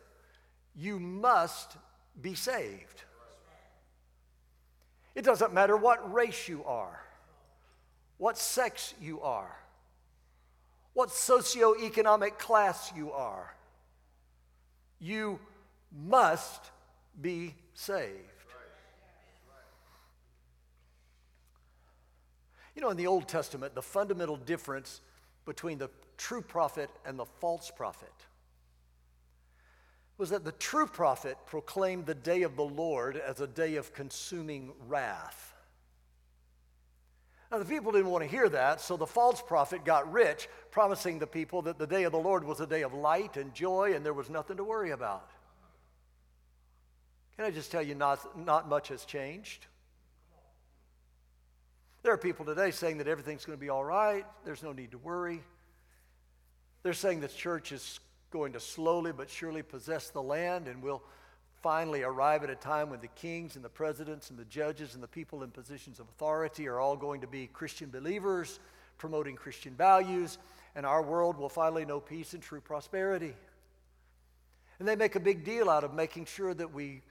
you 0.75 0.99
must 0.99 1.77
be 2.21 2.35
saved. 2.35 3.03
It 5.15 5.23
doesn't 5.23 5.53
matter 5.53 5.77
what 5.77 6.11
race 6.11 6.47
you 6.47 6.63
are, 6.65 6.99
what 8.17 8.37
sex 8.37 8.93
you 8.99 9.21
are, 9.21 9.55
what 10.93 11.09
socioeconomic 11.09 12.37
class 12.37 12.91
you 12.95 13.11
are. 13.11 13.55
You 14.99 15.39
must 15.91 16.71
be 17.21 17.55
saved. 17.73 18.17
You 22.75 22.81
know, 22.81 22.89
in 22.89 22.97
the 22.97 23.05
Old 23.05 23.27
Testament, 23.27 23.75
the 23.75 23.83
fundamental 23.83 24.35
difference 24.35 25.01
between 25.45 25.77
the 25.77 25.91
true 26.17 26.41
prophet 26.41 26.89
and 27.05 27.19
the 27.19 27.25
false 27.25 27.71
prophet 27.75 28.13
was 30.17 30.29
that 30.29 30.43
the 30.43 30.51
true 30.53 30.85
prophet 30.85 31.37
proclaimed 31.45 32.05
the 32.05 32.15
day 32.15 32.43
of 32.43 32.55
the 32.55 32.63
Lord 32.63 33.17
as 33.17 33.41
a 33.41 33.47
day 33.47 33.75
of 33.75 33.93
consuming 33.93 34.71
wrath. 34.87 35.53
Now, 37.51 37.59
the 37.59 37.65
people 37.65 37.91
didn't 37.91 38.09
want 38.09 38.23
to 38.23 38.29
hear 38.29 38.49
that, 38.49 38.81
so 38.81 38.97
the 38.97 39.05
false 39.05 39.41
prophet 39.41 39.85
got 39.85 40.11
rich, 40.11 40.49
promising 40.71 41.19
the 41.19 41.27
people 41.27 41.61
that 41.63 41.77
the 41.77 41.85
day 41.85 42.03
of 42.03 42.11
the 42.11 42.17
Lord 42.17 42.43
was 42.43 42.59
a 42.59 42.65
day 42.65 42.81
of 42.81 42.93
light 42.93 43.37
and 43.37 43.53
joy 43.53 43.93
and 43.95 44.03
there 44.03 44.13
was 44.13 44.29
nothing 44.29 44.57
to 44.57 44.63
worry 44.63 44.91
about. 44.91 45.29
Can 47.35 47.45
I 47.45 47.51
just 47.51 47.71
tell 47.71 47.81
you, 47.81 47.95
not, 47.95 48.37
not 48.37 48.69
much 48.69 48.89
has 48.89 49.05
changed? 49.05 49.67
There 52.03 52.11
are 52.11 52.17
people 52.17 52.45
today 52.45 52.71
saying 52.71 52.97
that 52.97 53.07
everything's 53.07 53.45
going 53.45 53.57
to 53.57 53.61
be 53.61 53.69
all 53.69 53.83
right, 53.83 54.25
there's 54.45 54.61
no 54.61 54.73
need 54.73 54.91
to 54.91 54.97
worry. 54.97 55.41
They're 56.83 56.93
saying 56.93 57.21
the 57.21 57.27
church 57.27 57.71
is 57.71 57.99
going 58.33 58.51
to 58.51 58.59
slowly 58.59 59.13
but 59.13 59.29
surely 59.29 59.63
possess 59.63 60.09
the 60.09 60.21
land 60.21 60.67
and 60.67 60.83
we'll 60.83 61.03
finally 61.61 62.03
arrive 62.03 62.43
at 62.43 62.49
a 62.49 62.55
time 62.55 62.89
when 62.89 62.99
the 62.99 63.07
kings 63.07 63.55
and 63.55 63.63
the 63.63 63.69
presidents 63.69 64.29
and 64.29 64.37
the 64.37 64.45
judges 64.45 64.95
and 64.95 65.01
the 65.01 65.07
people 65.07 65.43
in 65.43 65.51
positions 65.51 65.99
of 65.99 66.09
authority 66.09 66.67
are 66.67 66.79
all 66.79 66.97
going 66.97 67.21
to 67.21 67.27
be 67.27 67.47
Christian 67.47 67.89
believers 67.89 68.59
promoting 68.97 69.35
Christian 69.35 69.73
values, 69.73 70.37
and 70.75 70.85
our 70.85 71.01
world 71.01 71.37
will 71.37 71.49
finally 71.49 71.85
know 71.85 71.99
peace 71.99 72.33
and 72.33 72.41
true 72.41 72.61
prosperity. 72.61 73.33
And 74.79 74.87
they 74.87 74.95
make 74.95 75.15
a 75.15 75.19
big 75.19 75.43
deal 75.43 75.69
out 75.69 75.83
of 75.83 75.93
making 75.93 76.25
sure 76.25 76.53
that 76.53 76.73
we 76.73 77.01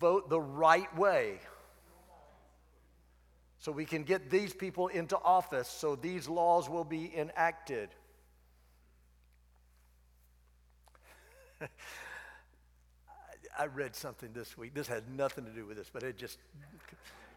vote 0.00 0.28
the 0.28 0.40
right 0.40 0.94
way 0.96 1.38
so 3.58 3.72
we 3.72 3.84
can 3.84 4.02
get 4.02 4.30
these 4.30 4.52
people 4.52 4.88
into 4.88 5.16
office 5.18 5.68
so 5.68 5.96
these 5.96 6.28
laws 6.28 6.68
will 6.68 6.84
be 6.84 7.12
enacted. 7.16 7.88
I 13.58 13.66
read 13.66 13.94
something 13.94 14.30
this 14.32 14.58
week. 14.58 14.74
This 14.74 14.88
has 14.88 15.02
nothing 15.16 15.44
to 15.44 15.50
do 15.50 15.66
with 15.66 15.76
this, 15.76 15.88
but 15.92 16.02
it 16.02 16.18
just. 16.18 16.38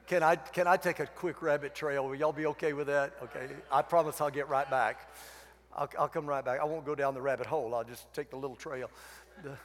Can 0.07 0.23
I, 0.23 0.37
can 0.37 0.67
I 0.67 0.77
take 0.77 0.99
a 0.99 1.05
quick 1.05 1.41
rabbit 1.41 1.75
trail? 1.75 2.07
Will 2.07 2.15
y'all 2.15 2.31
be 2.31 2.45
okay 2.47 2.71
with 2.73 2.87
that? 2.87 3.13
Okay. 3.23 3.47
I 3.71 3.81
promise 3.81 4.21
I'll 4.21 4.29
get 4.29 4.47
right 4.47 4.69
back. 4.69 5.11
I'll, 5.75 5.89
I'll 5.99 6.07
come 6.07 6.25
right 6.25 6.43
back. 6.43 6.59
I 6.61 6.63
won't 6.63 6.85
go 6.85 6.95
down 6.95 7.13
the 7.13 7.21
rabbit 7.21 7.45
hole. 7.45 7.75
I'll 7.75 7.83
just 7.83 8.11
take 8.13 8.29
the 8.29 8.37
little 8.37 8.55
trail. 8.55 8.89
The, 9.43 9.57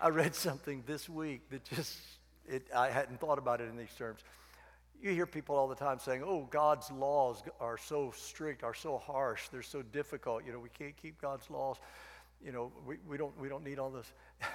I 0.00 0.08
read 0.08 0.34
something 0.34 0.82
this 0.86 1.08
week 1.08 1.48
that 1.50 1.64
just, 1.64 1.98
it, 2.46 2.66
I 2.74 2.90
hadn't 2.90 3.20
thought 3.20 3.38
about 3.38 3.60
it 3.60 3.68
in 3.70 3.76
these 3.76 3.94
terms. 3.96 4.20
You 5.00 5.12
hear 5.12 5.26
people 5.26 5.56
all 5.56 5.68
the 5.68 5.74
time 5.74 5.98
saying, 6.00 6.22
oh, 6.24 6.48
God's 6.50 6.90
laws 6.90 7.42
are 7.60 7.78
so 7.78 8.12
strict, 8.16 8.64
are 8.64 8.74
so 8.74 8.98
harsh, 8.98 9.48
they're 9.48 9.62
so 9.62 9.82
difficult. 9.82 10.44
You 10.44 10.52
know, 10.52 10.58
we 10.58 10.70
can't 10.70 10.96
keep 10.96 11.20
God's 11.20 11.48
laws. 11.50 11.76
You 12.44 12.52
know, 12.52 12.72
we, 12.86 12.96
we, 13.08 13.16
don't, 13.16 13.38
we 13.40 13.48
don't 13.48 13.64
need 13.64 13.78
all 13.78 13.90
this. 13.90 14.12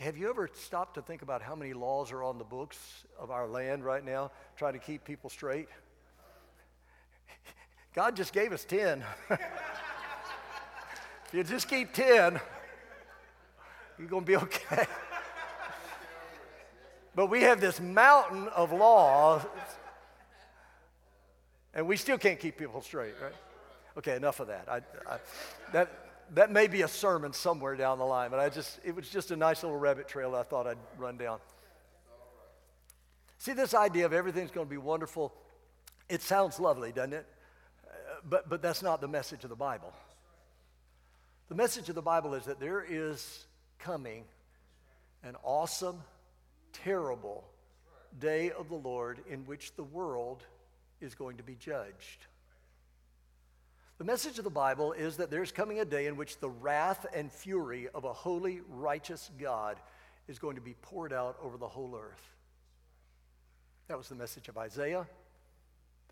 Have 0.00 0.16
you 0.16 0.30
ever 0.30 0.48
stopped 0.54 0.94
to 0.94 1.02
think 1.02 1.22
about 1.22 1.42
how 1.42 1.54
many 1.54 1.72
laws 1.72 2.10
are 2.10 2.22
on 2.22 2.38
the 2.38 2.44
books 2.44 2.78
of 3.18 3.30
our 3.30 3.46
land 3.46 3.84
right 3.84 4.04
now 4.04 4.30
trying 4.56 4.72
to 4.72 4.78
keep 4.78 5.04
people 5.04 5.28
straight? 5.28 5.68
God 7.94 8.16
just 8.16 8.32
gave 8.32 8.52
us 8.52 8.64
10. 8.64 9.04
if 9.30 9.38
you 11.32 11.44
just 11.44 11.68
keep 11.68 11.92
10, 11.92 12.40
you're 13.98 14.08
going 14.08 14.22
to 14.22 14.26
be 14.26 14.36
okay. 14.36 14.86
But 17.14 17.26
we 17.26 17.42
have 17.42 17.60
this 17.60 17.80
mountain 17.80 18.48
of 18.48 18.72
laws, 18.72 19.42
and 21.74 21.86
we 21.86 21.96
still 21.96 22.18
can't 22.18 22.38
keep 22.38 22.56
people 22.56 22.80
straight, 22.80 23.14
right? 23.20 23.34
Okay, 23.98 24.16
enough 24.16 24.40
of 24.40 24.46
that. 24.46 24.68
I, 24.68 24.76
I, 25.06 25.18
that, 25.72 26.09
that 26.34 26.50
may 26.50 26.66
be 26.66 26.82
a 26.82 26.88
sermon 26.88 27.32
somewhere 27.32 27.76
down 27.76 27.98
the 27.98 28.04
line, 28.04 28.30
but 28.30 28.38
I 28.38 28.48
just, 28.48 28.78
it 28.84 28.94
was 28.94 29.08
just 29.08 29.30
a 29.30 29.36
nice 29.36 29.62
little 29.62 29.78
rabbit 29.78 30.08
trail 30.08 30.34
I 30.34 30.42
thought 30.42 30.66
I'd 30.66 30.78
run 30.98 31.16
down. 31.16 31.38
See, 33.38 33.52
this 33.52 33.74
idea 33.74 34.06
of 34.06 34.12
everything's 34.12 34.50
going 34.50 34.66
to 34.66 34.70
be 34.70 34.76
wonderful, 34.76 35.32
it 36.08 36.22
sounds 36.22 36.60
lovely, 36.60 36.92
doesn't 36.92 37.14
it? 37.14 37.26
Uh, 37.86 37.90
but, 38.28 38.48
but 38.48 38.62
that's 38.62 38.82
not 38.82 39.00
the 39.00 39.08
message 39.08 39.44
of 39.44 39.50
the 39.50 39.56
Bible. 39.56 39.92
The 41.48 41.54
message 41.54 41.88
of 41.88 41.94
the 41.94 42.02
Bible 42.02 42.34
is 42.34 42.44
that 42.44 42.60
there 42.60 42.84
is 42.88 43.46
coming 43.78 44.24
an 45.24 45.36
awesome, 45.42 46.00
terrible 46.72 47.44
day 48.18 48.50
of 48.50 48.68
the 48.68 48.76
Lord 48.76 49.20
in 49.28 49.40
which 49.46 49.74
the 49.74 49.84
world 49.84 50.44
is 51.00 51.14
going 51.14 51.38
to 51.38 51.42
be 51.42 51.54
judged. 51.54 52.26
The 54.00 54.06
message 54.06 54.38
of 54.38 54.44
the 54.44 54.50
Bible 54.50 54.92
is 54.92 55.18
that 55.18 55.30
there's 55.30 55.52
coming 55.52 55.78
a 55.78 55.84
day 55.84 56.06
in 56.06 56.16
which 56.16 56.38
the 56.38 56.48
wrath 56.48 57.04
and 57.14 57.30
fury 57.30 57.86
of 57.94 58.04
a 58.04 58.14
holy, 58.14 58.62
righteous 58.70 59.30
God 59.38 59.76
is 60.26 60.38
going 60.38 60.54
to 60.54 60.62
be 60.62 60.72
poured 60.80 61.12
out 61.12 61.36
over 61.42 61.58
the 61.58 61.68
whole 61.68 61.94
earth. 61.94 62.34
That 63.88 63.98
was 63.98 64.08
the 64.08 64.14
message 64.14 64.48
of 64.48 64.56
Isaiah. 64.56 65.06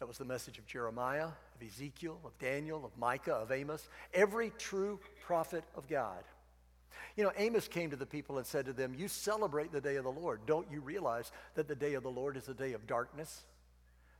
That 0.00 0.06
was 0.06 0.18
the 0.18 0.26
message 0.26 0.58
of 0.58 0.66
Jeremiah, 0.66 1.28
of 1.28 1.66
Ezekiel, 1.66 2.20
of 2.26 2.38
Daniel, 2.38 2.84
of 2.84 2.90
Micah, 2.98 3.36
of 3.36 3.50
Amos, 3.50 3.88
every 4.12 4.52
true 4.58 5.00
prophet 5.22 5.64
of 5.74 5.88
God. 5.88 6.24
You 7.16 7.24
know, 7.24 7.32
Amos 7.38 7.68
came 7.68 7.88
to 7.88 7.96
the 7.96 8.04
people 8.04 8.36
and 8.36 8.46
said 8.46 8.66
to 8.66 8.74
them, 8.74 8.94
You 8.98 9.08
celebrate 9.08 9.72
the 9.72 9.80
day 9.80 9.96
of 9.96 10.04
the 10.04 10.12
Lord. 10.12 10.42
Don't 10.44 10.70
you 10.70 10.82
realize 10.82 11.32
that 11.54 11.68
the 11.68 11.74
day 11.74 11.94
of 11.94 12.02
the 12.02 12.10
Lord 12.10 12.36
is 12.36 12.50
a 12.50 12.54
day 12.54 12.74
of 12.74 12.86
darkness? 12.86 13.44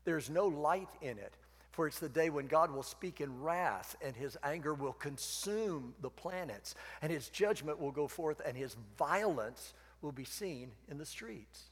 There's 0.05 0.27
no 0.27 0.47
light 0.47 0.89
in 1.03 1.19
it, 1.19 1.35
for 1.79 1.87
it's 1.87 1.99
the 1.99 2.09
day 2.09 2.29
when 2.29 2.47
God 2.47 2.71
will 2.71 2.83
speak 2.83 3.21
in 3.21 3.41
wrath 3.41 3.95
and 4.01 4.13
his 4.13 4.35
anger 4.43 4.73
will 4.73 4.91
consume 4.91 5.93
the 6.01 6.09
planets, 6.09 6.75
and 7.01 7.09
his 7.09 7.29
judgment 7.29 7.79
will 7.79 7.93
go 7.93 8.05
forth, 8.05 8.41
and 8.45 8.57
his 8.57 8.75
violence 8.97 9.73
will 10.01 10.11
be 10.11 10.25
seen 10.25 10.71
in 10.89 10.97
the 10.97 11.05
streets. 11.05 11.69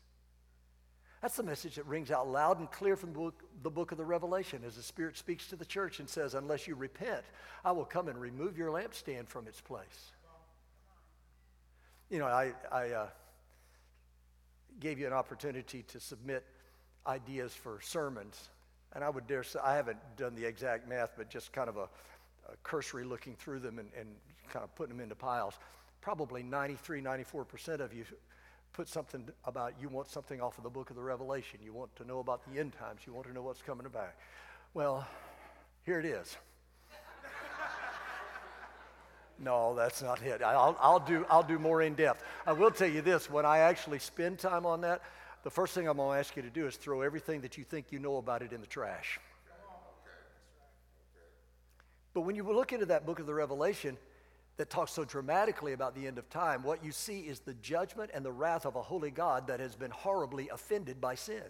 That's 1.22 1.36
the 1.36 1.44
message 1.44 1.76
that 1.76 1.86
rings 1.88 2.10
out 2.10 2.30
loud 2.30 2.58
and 2.58 2.72
clear 2.72 2.96
from 2.96 3.12
the 3.12 3.20
book, 3.20 3.44
the 3.64 3.70
book 3.70 3.92
of 3.92 3.98
the 3.98 4.06
Revelation 4.06 4.62
as 4.66 4.78
the 4.78 4.82
Spirit 4.82 5.18
speaks 5.18 5.48
to 5.48 5.58
the 5.58 5.66
church 5.66 6.00
and 6.00 6.08
says, 6.08 6.36
Unless 6.36 6.70
you 6.70 6.76
repent, 6.76 7.26
I 7.66 7.74
will 7.74 7.84
come 7.84 8.08
and 8.08 8.18
remove 8.18 8.58
your 8.58 8.72
lampstand 8.72 9.28
from 9.28 9.46
its 9.46 9.60
place. 9.60 10.14
You 12.10 12.20
know, 12.20 12.28
I, 12.28 12.54
I 12.72 12.90
uh, 12.92 13.08
gave 14.80 15.00
you 15.00 15.08
an 15.08 15.12
opportunity 15.12 15.84
to 15.90 16.00
submit 16.00 16.46
ideas 17.06 17.54
for 17.54 17.82
sermons. 17.82 18.52
And 18.94 19.04
I 19.04 19.10
would 19.10 19.28
dare 19.28 19.44
say, 19.44 19.60
I 19.64 19.76
haven't 19.76 20.00
done 20.18 20.36
the 20.36 20.46
exact 20.46 20.88
math, 20.88 21.14
but 21.18 21.30
just 21.30 21.52
kind 21.52 21.70
of 21.70 21.78
a, 21.78 21.90
a 22.50 22.56
cursory 22.64 23.04
looking 23.04 23.36
through 23.36 23.60
them 23.60 23.80
and, 23.80 23.90
and 23.98 24.08
kind 24.50 24.64
of 24.64 24.74
putting 24.76 24.96
them 24.96 25.04
into 25.04 25.16
piles. 25.16 25.56
Probably 26.02 26.42
93, 26.42 27.02
94% 27.02 27.80
of 27.80 27.94
you 27.94 28.06
put 28.74 28.88
something 28.88 29.28
about 29.46 29.74
you 29.82 29.90
want 29.90 30.08
something 30.08 30.40
off 30.40 30.58
of 30.58 30.64
the 30.64 30.70
book 30.70 30.90
of 30.90 30.96
the 30.96 31.02
Revelation. 31.02 31.60
You 31.64 31.74
want 31.74 31.96
to 31.96 32.06
know 32.06 32.20
about 32.20 32.42
the 32.52 32.60
end 32.60 32.74
times. 32.74 33.02
You 33.06 33.14
want 33.14 33.28
to 33.28 33.34
know 33.34 33.42
what's 33.42 33.62
coming 33.62 33.88
back. 33.88 34.16
Well, 34.74 35.08
here 35.86 36.00
it 36.00 36.06
is. 36.06 36.38
No, 39.40 39.76
that's 39.76 40.02
not 40.02 40.20
it. 40.24 40.42
I'll, 40.42 40.76
I'll, 40.82 41.00
do, 41.00 41.24
I'll 41.30 41.44
do 41.44 41.60
more 41.60 41.84
in 41.84 41.94
depth. 41.94 42.24
I 42.48 42.54
will 42.54 42.72
tell 42.72 42.88
you 42.88 43.02
this 43.02 43.30
when 43.30 43.46
I 43.46 43.60
actually 43.60 44.00
spend 44.00 44.40
time 44.40 44.66
on 44.66 44.82
that, 44.82 45.04
the 45.48 45.52
first 45.52 45.74
thing 45.74 45.88
I'm 45.88 45.96
going 45.96 46.14
to 46.14 46.20
ask 46.20 46.36
you 46.36 46.42
to 46.42 46.50
do 46.50 46.68
is 46.68 46.76
throw 46.76 47.00
everything 47.00 47.40
that 47.40 47.58
you 47.58 47.64
think 47.64 47.86
you 47.90 48.00
know 48.00 48.18
about 48.18 48.42
it 48.42 48.52
in 48.52 48.60
the 48.60 48.68
trash. 48.68 49.18
But 52.14 52.24
when 52.24 52.36
you 52.36 52.44
look 52.44 52.74
into 52.74 52.88
that 52.88 53.06
book 53.06 53.20
of 53.20 53.28
the 53.28 53.34
Revelation 53.34 53.96
that 54.58 54.70
talks 54.70 54.92
so 54.92 55.06
dramatically 55.06 55.72
about 55.72 55.96
the 55.96 56.06
end 56.06 56.18
of 56.18 56.30
time, 56.30 56.64
what 56.64 56.84
you 56.84 56.92
see 56.92 57.22
is 57.22 57.40
the 57.40 57.54
judgment 57.54 58.12
and 58.14 58.26
the 58.26 58.32
wrath 58.32 58.66
of 58.66 58.76
a 58.76 58.82
holy 58.82 59.10
God 59.10 59.48
that 59.48 59.62
has 59.62 59.74
been 59.74 59.90
horribly 59.90 60.50
offended 60.50 61.00
by 61.00 61.16
sin. 61.16 61.44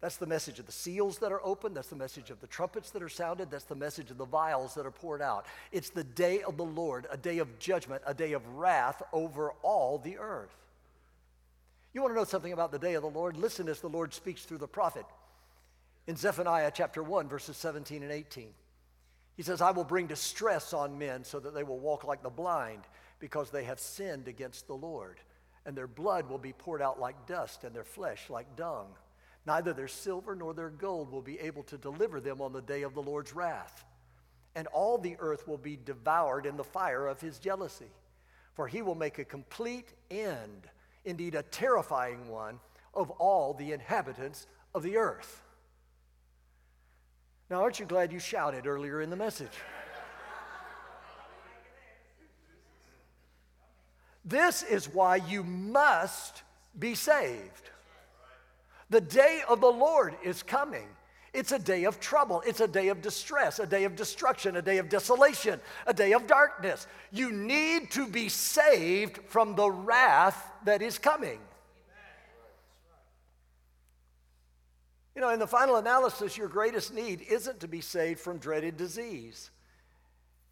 That's 0.00 0.16
the 0.16 0.26
message 0.26 0.58
of 0.58 0.64
the 0.64 0.72
seals 0.72 1.18
that 1.18 1.32
are 1.32 1.44
opened. 1.44 1.76
That's 1.76 1.88
the 1.88 1.96
message 1.96 2.30
of 2.30 2.40
the 2.40 2.46
trumpets 2.46 2.92
that 2.92 3.02
are 3.02 3.10
sounded. 3.10 3.50
That's 3.50 3.64
the 3.64 3.74
message 3.74 4.10
of 4.10 4.16
the 4.16 4.24
vials 4.24 4.72
that 4.76 4.86
are 4.86 4.90
poured 4.90 5.20
out. 5.20 5.44
It's 5.70 5.90
the 5.90 6.04
day 6.04 6.40
of 6.44 6.56
the 6.56 6.64
Lord, 6.64 7.06
a 7.10 7.18
day 7.18 7.40
of 7.40 7.58
judgment, 7.58 8.00
a 8.06 8.14
day 8.14 8.32
of 8.32 8.48
wrath 8.54 9.02
over 9.12 9.52
all 9.62 9.98
the 9.98 10.16
earth. 10.16 10.63
You 11.94 12.02
want 12.02 12.12
to 12.12 12.18
know 12.18 12.24
something 12.24 12.52
about 12.52 12.72
the 12.72 12.78
day 12.78 12.94
of 12.94 13.02
the 13.02 13.08
Lord? 13.08 13.36
Listen 13.36 13.68
as 13.68 13.80
the 13.80 13.88
Lord 13.88 14.12
speaks 14.12 14.42
through 14.42 14.58
the 14.58 14.66
prophet 14.66 15.06
in 16.08 16.16
Zephaniah 16.16 16.72
chapter 16.74 17.02
1, 17.02 17.28
verses 17.28 17.56
17 17.56 18.02
and 18.02 18.10
18. 18.10 18.48
He 19.36 19.42
says, 19.44 19.62
I 19.62 19.70
will 19.70 19.84
bring 19.84 20.08
distress 20.08 20.72
on 20.72 20.98
men 20.98 21.22
so 21.22 21.38
that 21.38 21.54
they 21.54 21.62
will 21.62 21.78
walk 21.78 22.04
like 22.04 22.22
the 22.22 22.30
blind 22.30 22.82
because 23.20 23.50
they 23.50 23.64
have 23.64 23.78
sinned 23.78 24.26
against 24.26 24.66
the 24.66 24.74
Lord. 24.74 25.20
and 25.66 25.76
their 25.76 25.86
blood 25.86 26.28
will 26.28 26.38
be 26.38 26.52
poured 26.52 26.82
out 26.82 27.00
like 27.00 27.26
dust, 27.26 27.64
and 27.64 27.74
their 27.74 27.84
flesh 27.84 28.28
like 28.28 28.56
dung. 28.56 28.86
Neither 29.46 29.72
their 29.72 29.88
silver 29.88 30.34
nor 30.34 30.54
their 30.54 30.70
gold 30.70 31.10
will 31.10 31.22
be 31.22 31.38
able 31.40 31.62
to 31.64 31.78
deliver 31.78 32.20
them 32.20 32.40
on 32.40 32.52
the 32.52 32.62
day 32.62 32.82
of 32.82 32.94
the 32.94 33.02
Lord's 33.02 33.34
wrath. 33.34 33.84
And 34.54 34.66
all 34.68 34.98
the 34.98 35.16
earth 35.18 35.48
will 35.48 35.58
be 35.58 35.78
devoured 35.82 36.46
in 36.46 36.56
the 36.56 36.64
fire 36.64 37.06
of 37.06 37.20
his 37.20 37.38
jealousy. 37.38 37.90
For 38.54 38.68
he 38.68 38.82
will 38.82 38.94
make 38.94 39.18
a 39.18 39.24
complete 39.24 39.88
end, 40.10 40.68
indeed 41.04 41.34
a 41.34 41.42
terrifying 41.42 42.28
one, 42.28 42.60
of 42.94 43.10
all 43.10 43.54
the 43.54 43.72
inhabitants 43.72 44.46
of 44.74 44.82
the 44.82 44.96
earth. 44.96 45.42
Now, 47.50 47.62
aren't 47.62 47.78
you 47.78 47.86
glad 47.86 48.12
you 48.12 48.18
shouted 48.18 48.66
earlier 48.66 49.02
in 49.02 49.10
the 49.10 49.16
message? 49.16 49.52
This 54.24 54.62
is 54.62 54.88
why 54.88 55.16
you 55.16 55.44
must 55.44 56.42
be 56.78 56.94
saved. 56.94 57.70
The 58.88 59.00
day 59.00 59.42
of 59.48 59.60
the 59.60 59.70
Lord 59.70 60.14
is 60.22 60.42
coming. 60.42 60.86
It's 61.34 61.52
a 61.52 61.58
day 61.58 61.84
of 61.84 62.00
trouble. 62.00 62.42
It's 62.46 62.60
a 62.60 62.68
day 62.68 62.88
of 62.88 63.02
distress, 63.02 63.58
a 63.58 63.66
day 63.66 63.84
of 63.84 63.96
destruction, 63.96 64.56
a 64.56 64.62
day 64.62 64.78
of 64.78 64.88
desolation, 64.88 65.60
a 65.86 65.92
day 65.92 66.12
of 66.12 66.26
darkness. 66.26 66.86
You 67.10 67.32
need 67.32 67.90
to 67.90 68.06
be 68.06 68.28
saved 68.28 69.18
from 69.26 69.56
the 69.56 69.70
wrath 69.70 70.52
that 70.64 70.82
is 70.82 70.98
coming. 70.98 71.38
You 75.14 75.20
know, 75.20 75.30
in 75.30 75.38
the 75.38 75.46
final 75.46 75.76
analysis, 75.76 76.36
your 76.36 76.48
greatest 76.48 76.92
need 76.92 77.22
isn't 77.22 77.60
to 77.60 77.68
be 77.68 77.80
saved 77.80 78.18
from 78.18 78.38
dreaded 78.38 78.76
disease. 78.76 79.50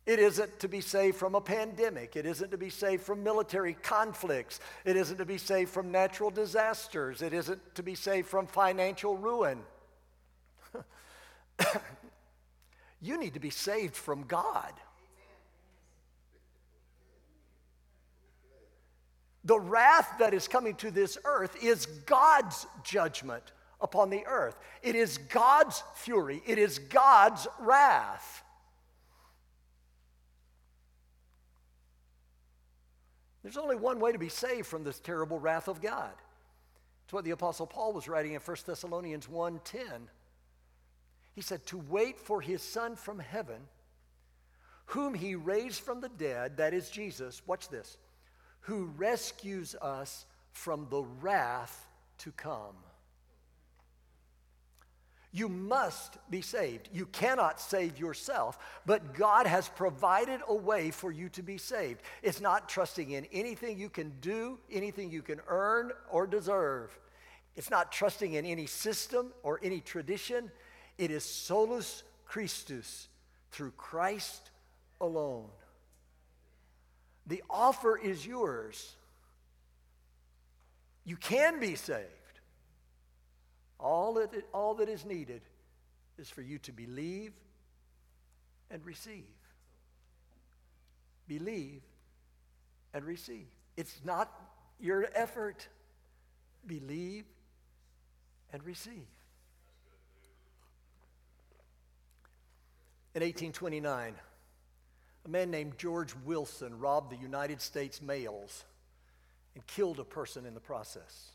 It 0.05 0.19
isn't 0.19 0.61
to 0.61 0.69
be 0.69 0.81
saved 0.81 1.17
from 1.17 1.35
a 1.35 1.41
pandemic. 1.41 2.17
It 2.17 2.27
isn't 2.27 2.51
to 2.51 2.59
be 2.59 2.71
saved 2.71 3.03
from 3.03 3.23
military 3.23 3.75
conflicts. 3.75 4.61
It 4.85 4.97
isn't 4.97 5.19
to 5.19 5.25
be 5.25 5.39
saved 5.39 5.71
from 5.71 5.93
natural 5.93 6.31
disasters. 6.31 7.23
It 7.23 7.33
isn't 7.33 7.75
to 7.77 7.83
be 7.83 7.95
saved 7.95 8.29
from 8.29 8.47
financial 8.47 9.17
ruin. 9.17 9.61
you 13.01 13.19
need 13.19 13.35
to 13.35 13.41
be 13.41 13.51
saved 13.51 13.95
from 13.95 14.25
God. 14.25 14.73
The 19.45 19.59
wrath 19.59 20.19
that 20.19 20.35
is 20.35 20.47
coming 20.47 20.75
to 20.77 20.91
this 20.91 21.19
earth 21.25 21.63
is 21.63 21.87
God's 21.87 22.67
judgment 22.85 23.53
upon 23.81 24.11
the 24.11 24.25
earth. 24.27 24.57
It 24.83 24.95
is 24.95 25.19
God's 25.19 25.83
fury. 25.95 26.43
It 26.47 26.59
is 26.59 26.79
God's 26.79 27.47
wrath. 27.59 28.45
There's 33.43 33.57
only 33.57 33.75
one 33.75 33.99
way 33.99 34.13
to 34.13 34.19
be 34.19 34.29
saved 34.29 34.69
from 34.69 34.85
this 34.85 35.01
terrible 35.01 35.41
wrath 35.41 35.67
of 35.67 35.83
God. 35.83 36.13
It's 37.05 37.13
what 37.13 37.25
the 37.25 37.33
Apostle 37.33 37.67
Paul 37.67 37.93
was 37.93 38.09
writing 38.09 38.35
in 38.35 38.41
1 38.41 38.57
Thessalonians 38.65 39.27
1:10. 39.27 40.09
He 41.35 41.41
said, 41.41 41.67
To 41.67 41.79
wait 41.79 42.21
for 42.21 42.41
his 42.41 42.63
Son 42.63 42.95
from 42.95 43.19
heaven, 43.19 43.67
whom 44.87 45.15
he 45.15 45.35
raised 45.35 45.81
from 45.81 46.01
the 46.01 46.09
dead, 46.09 46.59
that 46.59 46.75
is 46.75 46.91
Jesus, 46.91 47.43
watch 47.47 47.69
this, 47.69 47.97
who 48.63 48.87
rescues 48.97 49.75
us 49.81 50.27
from 50.53 50.87
the 50.91 51.03
wrath 51.21 51.87
to 52.19 52.33
come. 52.33 52.77
You 55.35 55.49
must 55.49 56.19
be 56.31 56.43
saved. 56.43 56.91
You 56.93 57.07
cannot 57.07 57.59
save 57.59 57.99
yourself, 57.99 58.59
but 58.85 59.15
God 59.15 59.47
has 59.47 59.67
provided 59.67 60.41
a 60.47 60.55
way 60.55 60.91
for 60.91 61.11
you 61.11 61.31
to 61.31 61.43
be 61.43 61.57
saved. 61.57 62.03
It's 62.23 62.41
not 62.41 62.69
trusting 62.69 63.13
in 63.13 63.27
anything 63.33 63.79
you 63.79 63.89
can 63.89 64.13
do, 64.21 64.59
anything 64.71 65.11
you 65.11 65.23
can 65.23 65.41
earn 65.49 65.93
or 66.11 66.27
deserve. 66.27 66.99
It's 67.57 67.71
not 67.71 67.93
trusting 67.93 68.35
in 68.35 68.45
any 68.45 68.67
system 68.67 69.33
or 69.43 69.59
any 69.63 69.81
tradition. 69.81 70.51
It 70.99 71.11
is 71.11 71.25
solus 71.25 72.03
Christus 72.27 73.09
through 73.51 73.73
Christ 73.73 74.51
alone. 75.01 75.49
The 77.27 77.43
offer 77.49 77.97
is 77.97 78.27
yours. 78.27 78.97
You 81.05 81.17
can 81.17 81.61
be 81.61 81.75
saved. 81.75 82.09
All 83.79 84.15
that, 84.15 84.31
all 84.53 84.75
that 84.75 84.89
is 84.89 85.05
needed 85.05 85.43
is 86.19 86.29
for 86.29 86.43
you 86.43 86.59
to 86.59 86.73
believe 86.73 87.33
and 88.71 88.85
receive. 88.85 89.25
Believe 91.27 91.83
and 92.95 93.05
receive. 93.05 93.47
It's 93.77 94.01
not 94.05 94.31
your 94.79 95.09
effort. 95.15 95.67
Believe 96.67 97.25
and 98.53 98.65
receive. 98.65 99.07
In 103.15 103.21
1829, 103.21 104.15
a 105.25 105.29
man 105.29 105.51
named 105.51 105.79
George 105.79 106.15
Wilson 106.25 106.79
robbed 106.79 107.13
the 107.13 107.23
United 107.23 107.61
States 107.61 108.03
mails 108.03 108.65
and 109.55 109.67
killed 109.67 110.01
a 110.01 110.05
person 110.05 110.47
in 110.47 110.55
the 110.55 110.61
process. 110.61 111.31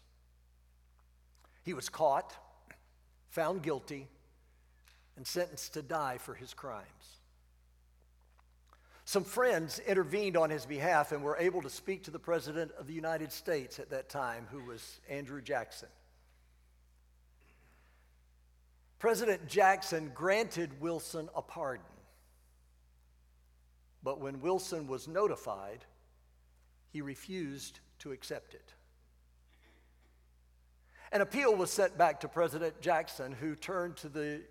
He 1.64 1.74
was 1.74 1.90
caught, 1.90 2.34
found 3.30 3.62
guilty, 3.62 4.08
and 5.16 5.26
sentenced 5.26 5.74
to 5.74 5.82
die 5.82 6.18
for 6.18 6.34
his 6.34 6.54
crimes. 6.54 6.86
Some 9.06 9.24
friends 9.24 9.80
intervened 9.80 10.36
on 10.36 10.50
his 10.50 10.66
behalf 10.66 11.14
and 11.14 11.24
were 11.24 11.38
able 11.38 11.62
to 11.62 11.70
speak 11.70 12.04
to 12.04 12.12
the 12.12 12.20
President 12.20 12.72
of 12.78 12.88
the 12.88 12.94
United 12.94 13.32
States 13.32 13.80
at 13.80 13.90
that 13.92 14.10
time, 14.10 14.48
who 14.52 14.62
was 14.66 15.00
Andrew 15.10 15.42
Jackson. 15.42 15.88
President 19.00 19.48
Jackson 19.48 20.12
granted 20.14 20.82
Wilson 20.82 21.30
a 21.36 21.42
pardon. 21.42 21.86
But 24.04 24.20
when 24.20 24.42
Wilson 24.42 24.88
was 24.88 25.08
notified, 25.08 25.86
he 26.92 27.02
refused 27.02 27.80
to 28.00 28.12
accept 28.12 28.54
it. 28.54 28.74
An 31.12 31.22
appeal 31.22 31.56
was 31.56 31.72
sent 31.72 31.98
back 31.98 32.20
to 32.22 32.28
President 32.28 32.80
Jackson, 32.82 33.32
who 33.32 33.56
turned 33.56 33.96
to 33.98 34.10
the 34.10 34.42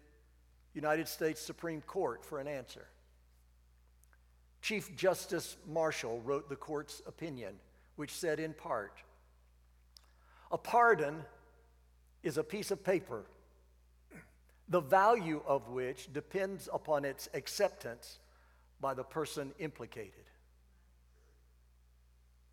United 0.74 1.08
States 1.08 1.40
Supreme 1.40 1.80
Court 1.82 2.24
for 2.24 2.38
an 2.38 2.48
answer. 2.48 2.86
Chief 4.62 4.96
Justice 4.96 5.56
Marshall 5.66 6.20
wrote 6.22 6.48
the 6.48 6.56
court's 6.56 7.02
opinion, 7.06 7.54
which 7.96 8.12
said 8.12 8.40
in 8.40 8.52
part 8.52 8.98
A 10.50 10.58
pardon 10.58 11.24
is 12.22 12.38
a 12.38 12.44
piece 12.44 12.70
of 12.70 12.82
paper, 12.82 13.24
the 14.68 14.80
value 14.80 15.42
of 15.46 15.68
which 15.68 16.12
depends 16.12 16.68
upon 16.72 17.04
its 17.04 17.28
acceptance 17.34 18.18
by 18.80 18.94
the 18.94 19.04
person 19.04 19.52
implicated. 19.58 20.12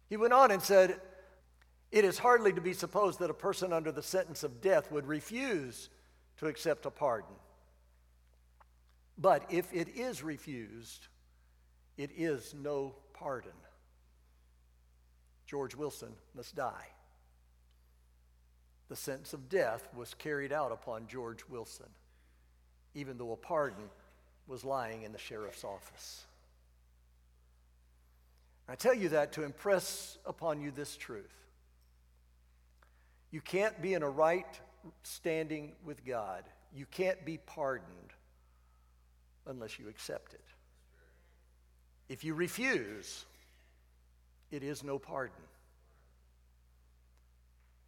He 0.09 0.17
went 0.17 0.33
on 0.33 0.51
and 0.51 0.62
said, 0.62 0.99
it 1.91 2.05
is 2.05 2.17
hardly 2.17 2.51
to 2.53 2.62
be 2.62 2.73
supposed 2.73 3.19
that 3.19 3.29
a 3.29 3.36
person 3.36 3.71
under 3.71 3.91
the 3.91 4.01
sentence 4.01 4.43
of 4.43 4.62
death 4.62 4.91
would 4.91 5.07
refuse 5.07 5.89
to 6.38 6.47
accept 6.47 6.86
a 6.86 6.91
pardon. 6.91 7.36
But 9.17 9.45
if 9.51 9.71
it 9.71 9.89
is 9.89 10.23
refused, 10.23 11.07
it 11.97 12.09
is 12.17 12.55
no 12.59 12.95
pardon. 13.13 13.51
George 15.45 15.75
Wilson 15.75 16.13
must 16.36 16.55
die. 16.55 16.88
The 18.89 18.95
sentence 18.95 19.33
of 19.33 19.49
death 19.49 19.88
was 19.95 20.15
carried 20.15 20.51
out 20.51 20.71
upon 20.71 21.07
George 21.07 21.43
Wilson, 21.47 21.89
even 22.95 23.17
though 23.17 23.33
a 23.33 23.38
pardon 23.38 23.83
was 24.47 24.63
lying 24.63 25.03
in 25.03 25.12
the 25.12 25.17
sheriff's 25.17 25.63
office. 25.63 26.23
I 28.67 28.75
tell 28.75 28.93
you 28.93 29.10
that 29.10 29.34
to 29.34 29.43
impress 29.43 30.17
upon 30.25 30.62
you 30.62 30.71
this 30.71 30.95
truth 30.95 31.34
you 33.32 33.41
can't 33.41 33.82
be 33.82 33.95
in 33.95 34.03
a 34.03 34.10
right 34.10 34.60
standing 35.01 35.71
with 35.84 36.06
God. 36.06 36.43
You 36.71 36.86
can't 36.91 37.26
be 37.26 37.39
pardoned 37.39 38.13
unless 39.47 39.80
you 39.80 39.89
accept 39.89 40.36
it. 40.36 40.45
If 42.09 42.24
you 42.24 42.36
refuse, 42.36 43.26
it 44.51 44.61
is 44.61 44.84
no 44.84 44.99
pardon. 44.99 45.41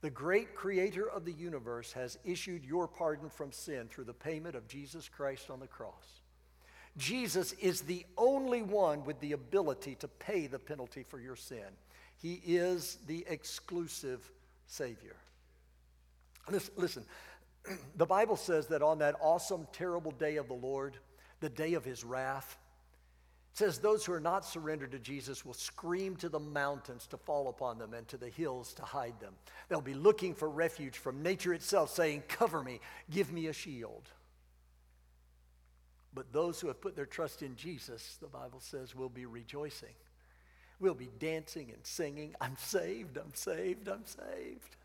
The 0.01 0.09
great 0.09 0.55
creator 0.55 1.07
of 1.07 1.25
the 1.25 1.31
universe 1.31 1.93
has 1.93 2.17
issued 2.25 2.65
your 2.65 2.87
pardon 2.87 3.29
from 3.29 3.51
sin 3.51 3.87
through 3.87 4.05
the 4.05 4.13
payment 4.13 4.55
of 4.55 4.67
Jesus 4.67 5.07
Christ 5.07 5.51
on 5.51 5.59
the 5.59 5.67
cross. 5.67 6.21
Jesus 6.97 7.51
is 7.53 7.81
the 7.81 8.05
only 8.17 8.61
one 8.61 9.03
with 9.03 9.19
the 9.19 9.33
ability 9.33 9.95
to 9.95 10.07
pay 10.07 10.47
the 10.47 10.59
penalty 10.59 11.03
for 11.03 11.19
your 11.19 11.35
sin. 11.35 11.65
He 12.21 12.41
is 12.45 12.97
the 13.07 13.25
exclusive 13.27 14.31
Savior. 14.67 15.15
Listen, 16.77 17.03
the 17.97 18.05
Bible 18.05 18.37
says 18.37 18.67
that 18.67 18.81
on 18.81 18.99
that 18.99 19.15
awesome, 19.21 19.67
terrible 19.73 20.11
day 20.11 20.37
of 20.37 20.47
the 20.47 20.53
Lord, 20.53 20.97
the 21.41 21.49
day 21.49 21.73
of 21.73 21.83
his 21.83 22.03
wrath, 22.03 22.57
It 23.51 23.57
says 23.57 23.79
those 23.79 24.05
who 24.05 24.13
are 24.13 24.21
not 24.21 24.45
surrendered 24.45 24.91
to 24.91 24.99
Jesus 24.99 25.43
will 25.43 25.53
scream 25.53 26.15
to 26.17 26.29
the 26.29 26.39
mountains 26.39 27.07
to 27.07 27.17
fall 27.17 27.49
upon 27.49 27.77
them 27.77 27.93
and 27.93 28.07
to 28.07 28.17
the 28.17 28.29
hills 28.29 28.73
to 28.75 28.83
hide 28.83 29.19
them. 29.19 29.33
They'll 29.67 29.81
be 29.81 29.93
looking 29.93 30.33
for 30.33 30.49
refuge 30.49 30.97
from 30.97 31.21
nature 31.21 31.53
itself, 31.53 31.89
saying, 31.89 32.23
Cover 32.29 32.63
me, 32.63 32.79
give 33.09 33.33
me 33.33 33.47
a 33.47 33.53
shield. 33.53 34.09
But 36.15 36.31
those 36.31 36.61
who 36.61 36.67
have 36.67 36.79
put 36.79 36.95
their 36.95 37.05
trust 37.05 37.43
in 37.43 37.57
Jesus, 37.57 38.17
the 38.21 38.27
Bible 38.27 38.61
says, 38.61 38.95
will 38.95 39.09
be 39.09 39.25
rejoicing. 39.25 39.93
We'll 40.79 40.93
be 40.93 41.09
dancing 41.19 41.71
and 41.71 41.85
singing, 41.85 42.35
I'm 42.39 42.55
saved, 42.57 43.17
I'm 43.17 43.33
saved, 43.33 43.89
I'm 43.89 44.05
saved. 44.05 44.75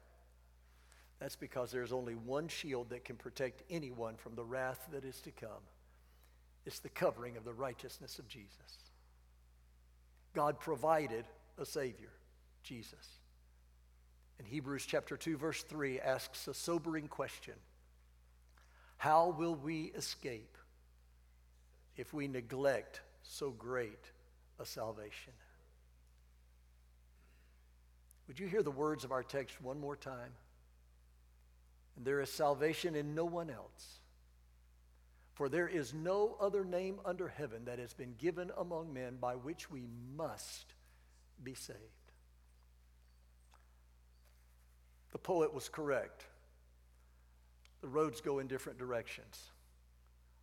That's 1.21 1.37
because 1.37 1.71
there's 1.71 1.93
only 1.93 2.15
one 2.15 2.49
shield 2.49 2.91
that 2.91 3.05
can 3.05 3.17
protect 3.17 3.63
anyone 3.71 4.17
from 4.17 4.35
the 4.35 4.45
wrath 4.45 4.89
that 4.93 5.05
is 5.05 5.21
to 5.21 5.31
come. 5.31 5.63
It's 6.67 6.81
the 6.81 6.89
covering 6.89 7.37
of 7.37 7.45
the 7.45 7.53
righteousness 7.53 8.19
of 8.19 8.27
Jesus. 8.27 8.91
God 10.35 10.59
provided 10.59 11.25
a 11.59 11.65
Savior, 11.65 12.11
Jesus. 12.63 13.19
And 14.39 14.49
Hebrews 14.49 14.87
chapter 14.87 15.17
2, 15.17 15.37
verse 15.37 15.63
3 15.63 16.01
asks 16.01 16.49
a 16.49 16.55
sobering 16.55 17.09
question 17.09 17.55
How 18.97 19.31
will 19.31 19.55
we 19.55 19.93
escape 19.97 20.57
if 22.01 22.15
we 22.15 22.27
neglect 22.27 23.03
so 23.23 23.51
great 23.51 24.11
a 24.59 24.65
salvation? 24.65 25.35
Would 28.27 28.41
you 28.41 28.47
hear 28.47 28.63
the 28.63 28.71
words 28.71 29.05
of 29.05 29.13
our 29.13 29.23
text 29.23 29.61
one 29.61 29.79
more 29.79 29.97
time? 29.97 30.33
And 31.97 32.05
there 32.07 32.21
is 32.21 32.33
salvation 32.33 32.95
in 32.97 33.15
no 33.15 33.25
one 33.25 33.51
else. 33.51 34.01
For 35.35 35.49
there 35.49 35.69
is 35.69 35.93
no 35.93 36.37
other 36.41 36.65
name 36.65 37.01
under 37.05 37.29
heaven 37.29 37.65
that 37.67 37.79
has 37.79 37.93
been 37.93 38.15
given 38.19 38.51
among 38.57 38.93
men 38.93 39.17
by 39.21 39.35
which 39.35 39.71
we 39.71 39.87
must 40.17 40.75
be 41.43 41.55
saved. 41.55 41.79
The 45.13 45.19
poet 45.19 45.53
was 45.53 45.69
correct. 45.69 46.25
The 47.81 47.89
roads 47.89 48.21
go 48.21 48.39
in 48.39 48.47
different 48.47 48.79
directions. 48.79 49.51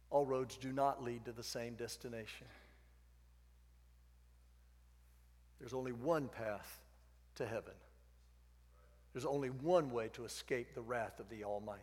All 0.09 0.25
roads 0.25 0.57
do 0.57 0.71
not 0.71 1.03
lead 1.03 1.25
to 1.25 1.31
the 1.31 1.43
same 1.43 1.75
destination. 1.75 2.47
There's 5.59 5.73
only 5.73 5.91
one 5.91 6.27
path 6.29 6.81
to 7.35 7.45
heaven. 7.45 7.73
There's 9.13 9.25
only 9.25 9.49
one 9.49 9.91
way 9.91 10.09
to 10.13 10.25
escape 10.25 10.73
the 10.73 10.81
wrath 10.81 11.19
of 11.19 11.29
the 11.29 11.43
Almighty. 11.43 11.81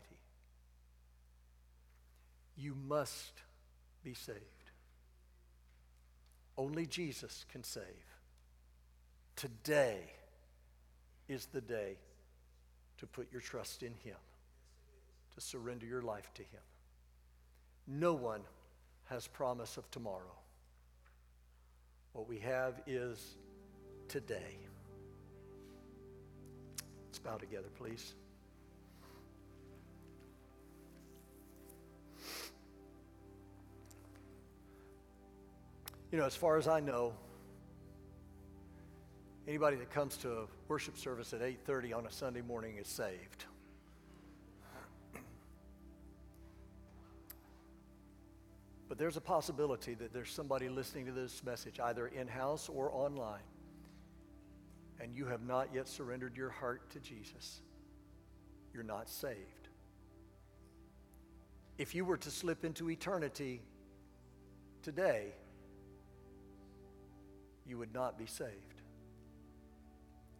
You 2.56 2.76
must 2.86 3.32
be 4.04 4.14
saved. 4.14 4.38
Only 6.56 6.86
Jesus 6.86 7.44
can 7.50 7.64
save. 7.64 7.82
Today 9.34 9.98
is 11.28 11.46
the 11.46 11.60
day 11.60 11.96
to 12.98 13.06
put 13.06 13.32
your 13.32 13.40
trust 13.40 13.82
in 13.82 13.92
Him, 14.04 14.16
to 15.34 15.40
surrender 15.40 15.86
your 15.86 16.02
life 16.02 16.30
to 16.34 16.42
Him. 16.42 16.60
No 17.86 18.14
one 18.14 18.40
has 19.06 19.26
promise 19.26 19.76
of 19.76 19.90
tomorrow. 19.90 20.34
What 22.12 22.28
we 22.28 22.38
have 22.38 22.80
is 22.86 23.36
today. 24.08 24.56
Let's 27.06 27.18
bow 27.18 27.36
together, 27.36 27.68
please. 27.76 28.14
You 36.10 36.18
know, 36.18 36.26
as 36.26 36.36
far 36.36 36.56
as 36.56 36.68
I 36.68 36.78
know, 36.78 37.12
anybody 39.48 39.76
that 39.76 39.90
comes 39.90 40.16
to 40.18 40.32
a 40.32 40.46
worship 40.68 40.96
service 40.96 41.32
at 41.32 41.42
8:30 41.42 41.92
on 41.92 42.06
a 42.06 42.10
Sunday 42.10 42.40
morning 42.40 42.76
is 42.76 42.86
saved. 42.86 43.46
But 48.94 49.00
there's 49.00 49.16
a 49.16 49.20
possibility 49.20 49.94
that 49.94 50.12
there's 50.12 50.30
somebody 50.30 50.68
listening 50.68 51.06
to 51.06 51.10
this 51.10 51.42
message, 51.42 51.80
either 51.80 52.06
in 52.06 52.28
house 52.28 52.68
or 52.68 52.92
online, 52.92 53.42
and 55.00 55.12
you 55.12 55.26
have 55.26 55.42
not 55.42 55.74
yet 55.74 55.88
surrendered 55.88 56.36
your 56.36 56.50
heart 56.50 56.90
to 56.90 57.00
Jesus. 57.00 57.60
You're 58.72 58.84
not 58.84 59.08
saved. 59.08 59.68
If 61.76 61.96
you 61.96 62.04
were 62.04 62.18
to 62.18 62.30
slip 62.30 62.64
into 62.64 62.88
eternity 62.88 63.62
today, 64.84 65.32
you 67.66 67.76
would 67.78 67.92
not 67.92 68.16
be 68.16 68.26
saved. 68.26 68.80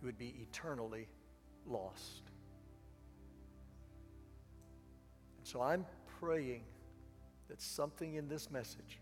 You 0.00 0.07
would 0.07 0.18
be 0.18 0.32
eternally 0.48 1.09
lost. 1.66 2.22
And 5.38 5.44
so 5.48 5.61
I'm 5.61 5.84
praying 6.20 6.62
that 7.49 7.61
something 7.61 8.14
in 8.14 8.28
this 8.28 8.51
message 8.51 8.99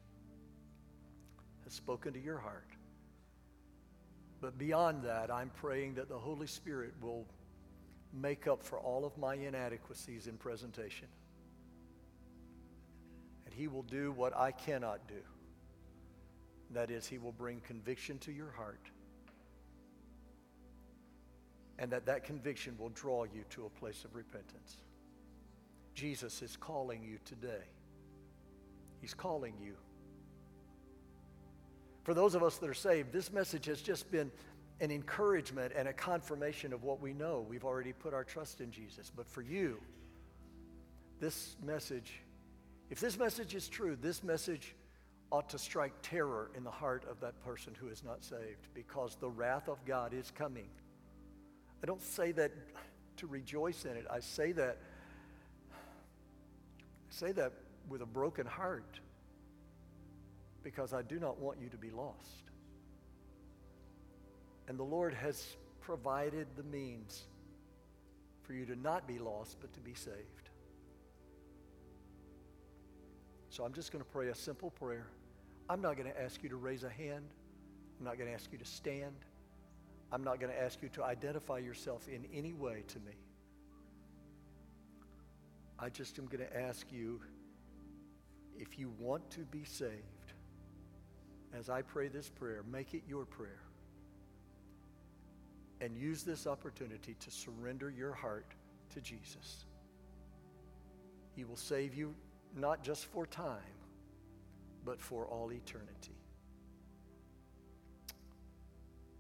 has 1.65 1.73
spoken 1.73 2.13
to 2.13 2.21
your 2.21 2.39
heart. 2.39 2.69
But 4.41 4.59
beyond 4.59 5.05
that, 5.05 5.31
I'm 5.31 5.51
praying 5.51 5.95
that 5.95 6.09
the 6.09 6.19
Holy 6.19 6.49
Spirit 6.49 6.95
will 7.01 7.27
make 8.13 8.47
up 8.47 8.63
for 8.63 8.79
all 8.79 9.05
of 9.05 9.17
my 9.17 9.35
inadequacies 9.35 10.27
in 10.27 10.37
presentation. 10.37 11.07
And 13.47 13.55
He 13.55 13.69
will 13.69 13.85
do 13.85 14.13
what 14.13 14.37
I 14.37 14.51
cannot 14.51 15.07
do. 15.07 15.23
That 16.73 16.91
is, 16.91 17.07
He 17.07 17.19
will 17.19 17.33
bring 17.33 17.61
conviction 17.61 18.19
to 18.19 18.33
your 18.33 18.51
heart. 18.51 18.91
And 21.79 21.91
that 21.93 22.07
that 22.07 22.25
conviction 22.25 22.77
will 22.79 22.91
draw 22.91 23.25
you 23.25 23.45
to 23.51 23.67
a 23.67 23.71
place 23.71 24.05
of 24.05 24.15
repentance. 24.15 24.77
Jesus 25.95 26.43
is 26.43 26.57
calling 26.57 27.03
you 27.03 27.19
today. 27.25 27.65
He's 29.03 29.13
calling 29.13 29.55
you. 29.61 29.75
For 32.05 32.15
those 32.15 32.35
of 32.35 32.43
us 32.43 32.57
that 32.57 32.71
are 32.71 32.75
saved, 32.75 33.13
this 33.13 33.31
message 33.33 33.67
has 33.67 33.83
just 33.83 34.11
been 34.11 34.31
an 34.81 34.91
encouragement 34.91 35.73
and 35.77 35.87
a 35.87 35.93
confirmation 35.93 36.73
of 36.73 36.83
what 36.83 37.01
we 37.01 37.13
know. 37.13 37.45
We've 37.49 37.65
already 37.65 37.93
put 37.93 38.15
our 38.15 38.25
trust 38.25 38.61
in 38.61 38.71
Jesus. 38.71 39.13
But 39.15 39.29
for 39.29 39.43
you, 39.43 39.81
this 41.21 41.57
message, 41.63 42.21
if 42.91 43.01
this 43.01 43.19
message 43.19 43.55
is 43.55 43.69
true, 43.69 43.97
this 44.01 44.25
message 44.25 44.75
ought 45.31 45.49
to 45.49 45.59
strike 45.59 45.93
terror 46.03 46.51
in 46.57 46.63
the 46.63 46.71
heart 46.71 47.05
of 47.11 47.21
that 47.21 47.41
person 47.45 47.75
who 47.79 47.89
is 47.89 48.05
not 48.05 48.25
saved 48.25 48.69
because 48.75 49.17
the 49.17 49.31
wrath 49.31 49.69
of 49.69 49.85
God 49.85 50.15
is 50.15 50.31
coming. 50.31 50.69
I 51.83 51.87
don't 51.87 52.03
say 52.03 52.33
that 52.33 52.53
to 53.17 53.27
rejoice 53.27 53.85
in 53.85 53.97
it. 53.97 54.07
I 54.11 54.21
say 54.21 54.53
that 54.53 54.79
I 55.71 55.75
say 57.15 57.33
that 57.33 57.53
with 57.93 58.01
a 58.01 58.07
broken 58.07 58.47
heart 58.47 58.99
because 60.63 60.95
I 60.95 61.03
do 61.03 61.21
not 61.21 61.39
want 61.39 61.59
you 61.61 61.69
to 61.69 61.77
be 61.77 61.91
lost. 61.91 62.45
And 64.67 64.79
the 64.79 64.85
Lord 64.85 65.13
has 65.13 65.57
provided 65.81 66.47
the 66.57 66.63
means 66.63 67.25
for 68.45 68.55
you 68.55 68.65
to 68.65 68.77
not 68.77 69.07
be 69.07 69.19
lost 69.19 69.59
but 69.61 69.75
to 69.75 69.81
be 69.81 69.93
saved. 69.93 70.49
So 73.51 73.63
I'm 73.63 73.75
just 73.75 73.93
going 73.93 74.03
to 74.03 74.11
pray 74.11 74.29
a 74.29 74.35
simple 74.35 74.71
prayer. 74.71 75.09
I'm 75.69 75.83
not 75.83 75.99
going 75.99 76.11
to 76.11 76.19
ask 76.19 76.43
you 76.43 76.49
to 76.49 76.57
raise 76.57 76.85
a 76.85 76.89
hand. 76.89 77.27
I'm 77.99 78.07
not 78.07 78.17
going 78.17 78.29
to 78.29 78.35
ask 78.35 78.51
you 78.51 78.59
to 78.59 78.65
stand. 78.65 79.17
I'm 80.11 80.25
not 80.25 80.41
going 80.41 80.51
to 80.51 80.59
ask 80.59 80.83
you 80.83 80.89
to 80.91 81.05
identify 81.05 81.59
yourself 81.59 82.09
in 82.09 82.25
any 82.33 82.55
way 82.55 82.85
to 82.89 82.99
me. 83.01 83.13
I 85.79 85.91
just 85.91 86.19
am 86.19 86.27
going 86.27 86.47
to 86.47 86.57
ask 86.57 86.87
you 86.91 87.21
you 88.83 88.93
want 88.99 89.31
to 89.31 89.41
be 89.43 89.63
saved, 89.63 90.33
as 91.57 91.71
I 91.71 91.83
pray 91.83 92.09
this 92.09 92.29
prayer, 92.29 92.65
make 92.69 92.95
it 92.95 93.03
your 93.09 93.25
prayer. 93.25 93.63
And 95.81 95.97
use 95.97 96.25
this 96.25 96.49
opportunity 96.49 97.15
to 97.21 97.31
surrender 97.31 97.91
your 97.91 98.13
heart 98.13 98.47
to 98.95 99.01
Jesus. 99.01 99.67
He 101.37 101.45
will 101.45 101.57
save 101.57 101.95
you 101.95 102.13
not 102.57 102.83
just 102.83 103.05
for 103.05 103.25
time, 103.25 103.77
but 104.85 105.01
for 105.01 105.27
all 105.27 105.53
eternity. 105.53 106.19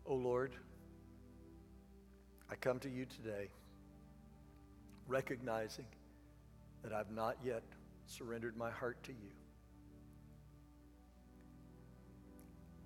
O 0.07 0.15
oh 0.15 0.17
Lord, 0.17 0.57
I 2.51 2.57
come 2.57 2.81
to 2.81 2.91
you 2.91 3.07
today 3.07 3.49
recognizing 5.07 5.87
that 6.83 6.93
I've 6.93 7.13
not 7.13 7.37
yet 7.45 7.63
surrendered 8.07 8.57
my 8.57 8.71
heart 8.71 9.01
to 9.05 9.13
you. 9.13 9.31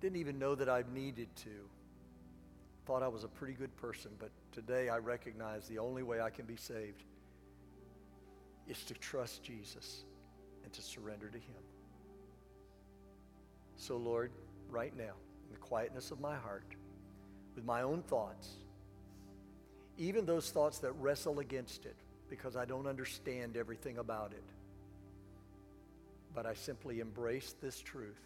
Didn't 0.01 0.17
even 0.17 0.37
know 0.37 0.55
that 0.55 0.69
I 0.69 0.83
needed 0.93 1.27
to. 1.37 1.49
Thought 2.85 3.03
I 3.03 3.07
was 3.07 3.23
a 3.23 3.27
pretty 3.27 3.53
good 3.53 3.75
person, 3.77 4.11
but 4.19 4.29
today 4.51 4.89
I 4.89 4.97
recognize 4.97 5.67
the 5.67 5.79
only 5.79 6.03
way 6.03 6.21
I 6.21 6.29
can 6.29 6.45
be 6.45 6.55
saved 6.55 7.03
is 8.67 8.83
to 8.85 8.93
trust 8.93 9.43
Jesus 9.43 10.03
and 10.63 10.71
to 10.73 10.81
surrender 10.81 11.27
to 11.27 11.37
Him. 11.37 11.63
So, 13.77 13.97
Lord, 13.97 14.31
right 14.69 14.95
now, 14.95 15.13
in 15.45 15.53
the 15.53 15.59
quietness 15.59 16.11
of 16.11 16.19
my 16.19 16.35
heart, 16.35 16.65
with 17.55 17.65
my 17.65 17.81
own 17.81 18.03
thoughts, 18.03 18.49
even 19.97 20.25
those 20.25 20.51
thoughts 20.51 20.79
that 20.79 20.91
wrestle 20.93 21.39
against 21.39 21.85
it 21.85 21.95
because 22.29 22.55
I 22.55 22.65
don't 22.65 22.87
understand 22.87 23.57
everything 23.57 23.97
about 23.97 24.31
it. 24.31 24.43
But 26.35 26.45
I 26.45 26.53
simply 26.53 26.99
embrace 26.99 27.55
this 27.61 27.81
truth 27.81 28.19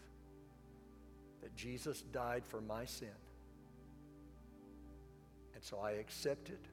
that 1.42 1.56
Jesus 1.56 2.02
died 2.14 2.44
for 2.46 2.62
my 2.62 2.86
sin. 2.86 3.10
And 5.54 5.64
so 5.64 5.80
I 5.80 5.92
accept 5.92 6.50
it. 6.50 6.66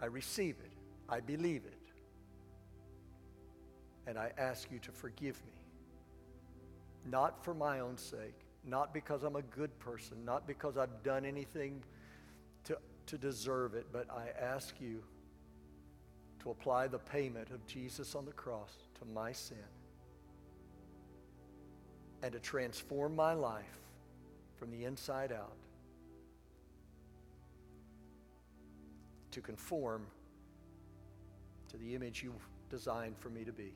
I 0.00 0.06
receive 0.06 0.56
it. 0.64 0.72
I 1.08 1.20
believe 1.20 1.64
it. 1.64 1.78
And 4.06 4.18
I 4.18 4.32
ask 4.38 4.70
you 4.70 4.78
to 4.80 4.90
forgive 4.90 5.36
me. 5.46 5.52
Not 7.10 7.44
for 7.44 7.54
my 7.54 7.80
own 7.80 7.96
sake, 7.96 8.34
not 8.64 8.94
because 8.94 9.22
I'm 9.22 9.36
a 9.36 9.42
good 9.42 9.76
person, 9.78 10.24
not 10.24 10.46
because 10.46 10.76
I've 10.76 11.02
done 11.02 11.24
anything 11.24 11.82
to, 12.64 12.78
to 13.06 13.18
deserve 13.18 13.74
it, 13.74 13.86
but 13.92 14.06
I 14.10 14.28
ask 14.40 14.80
you 14.80 15.02
to 16.40 16.50
apply 16.50 16.88
the 16.88 16.98
payment 16.98 17.50
of 17.50 17.64
Jesus 17.66 18.14
on 18.14 18.24
the 18.24 18.32
cross 18.32 18.76
to 18.98 19.04
my 19.12 19.32
sin 19.32 19.58
and 22.22 22.32
to 22.32 22.38
transform 22.38 23.16
my 23.16 23.32
life 23.32 23.64
from 24.56 24.70
the 24.70 24.84
inside 24.84 25.32
out 25.32 25.56
to 29.32 29.40
conform 29.40 30.06
to 31.70 31.76
the 31.78 31.94
image 31.94 32.22
you 32.22 32.32
designed 32.70 33.18
for 33.18 33.30
me 33.30 33.44
to 33.44 33.52
be. 33.52 33.72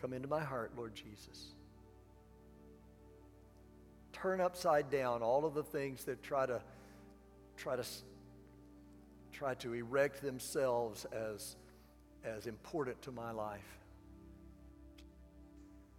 Come 0.00 0.12
into 0.12 0.28
my 0.28 0.42
heart, 0.42 0.72
Lord 0.76 0.94
Jesus. 0.94 1.52
Turn 4.12 4.40
upside 4.40 4.90
down 4.90 5.22
all 5.22 5.44
of 5.44 5.54
the 5.54 5.62
things 5.62 6.04
that 6.04 6.22
try 6.22 6.46
to 6.46 6.60
try 7.56 7.76
to 7.76 7.84
try 9.32 9.54
to 9.54 9.74
erect 9.74 10.22
themselves 10.22 11.06
as 11.12 11.56
as 12.24 12.46
important 12.46 13.00
to 13.02 13.12
my 13.12 13.30
life. 13.30 13.79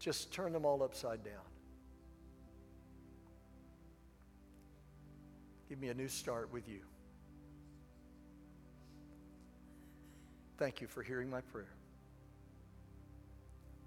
Just 0.01 0.33
turn 0.33 0.51
them 0.51 0.65
all 0.65 0.81
upside 0.81 1.23
down. 1.23 1.45
Give 5.69 5.79
me 5.79 5.89
a 5.89 5.93
new 5.93 6.07
start 6.07 6.51
with 6.51 6.67
you. 6.67 6.79
Thank 10.57 10.81
you 10.81 10.87
for 10.87 11.03
hearing 11.03 11.29
my 11.29 11.41
prayer. 11.41 11.75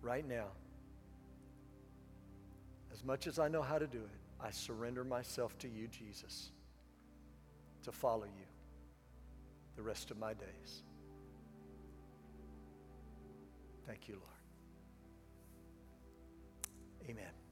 Right 0.02 0.26
now, 0.26 0.46
as 2.92 3.02
much 3.02 3.26
as 3.26 3.40
I 3.40 3.48
know 3.48 3.62
how 3.62 3.78
to 3.78 3.86
do 3.88 3.98
it, 3.98 4.20
I 4.40 4.52
surrender 4.52 5.02
myself 5.02 5.58
to 5.58 5.68
you, 5.68 5.88
Jesus, 5.88 6.52
to 7.82 7.90
follow 7.90 8.24
you 8.24 8.46
the 9.74 9.82
rest 9.82 10.12
of 10.12 10.18
my 10.18 10.32
days. 10.32 10.82
Thank 13.84 14.08
you, 14.08 14.14
Lord. 14.14 14.33
Amen. 17.08 17.43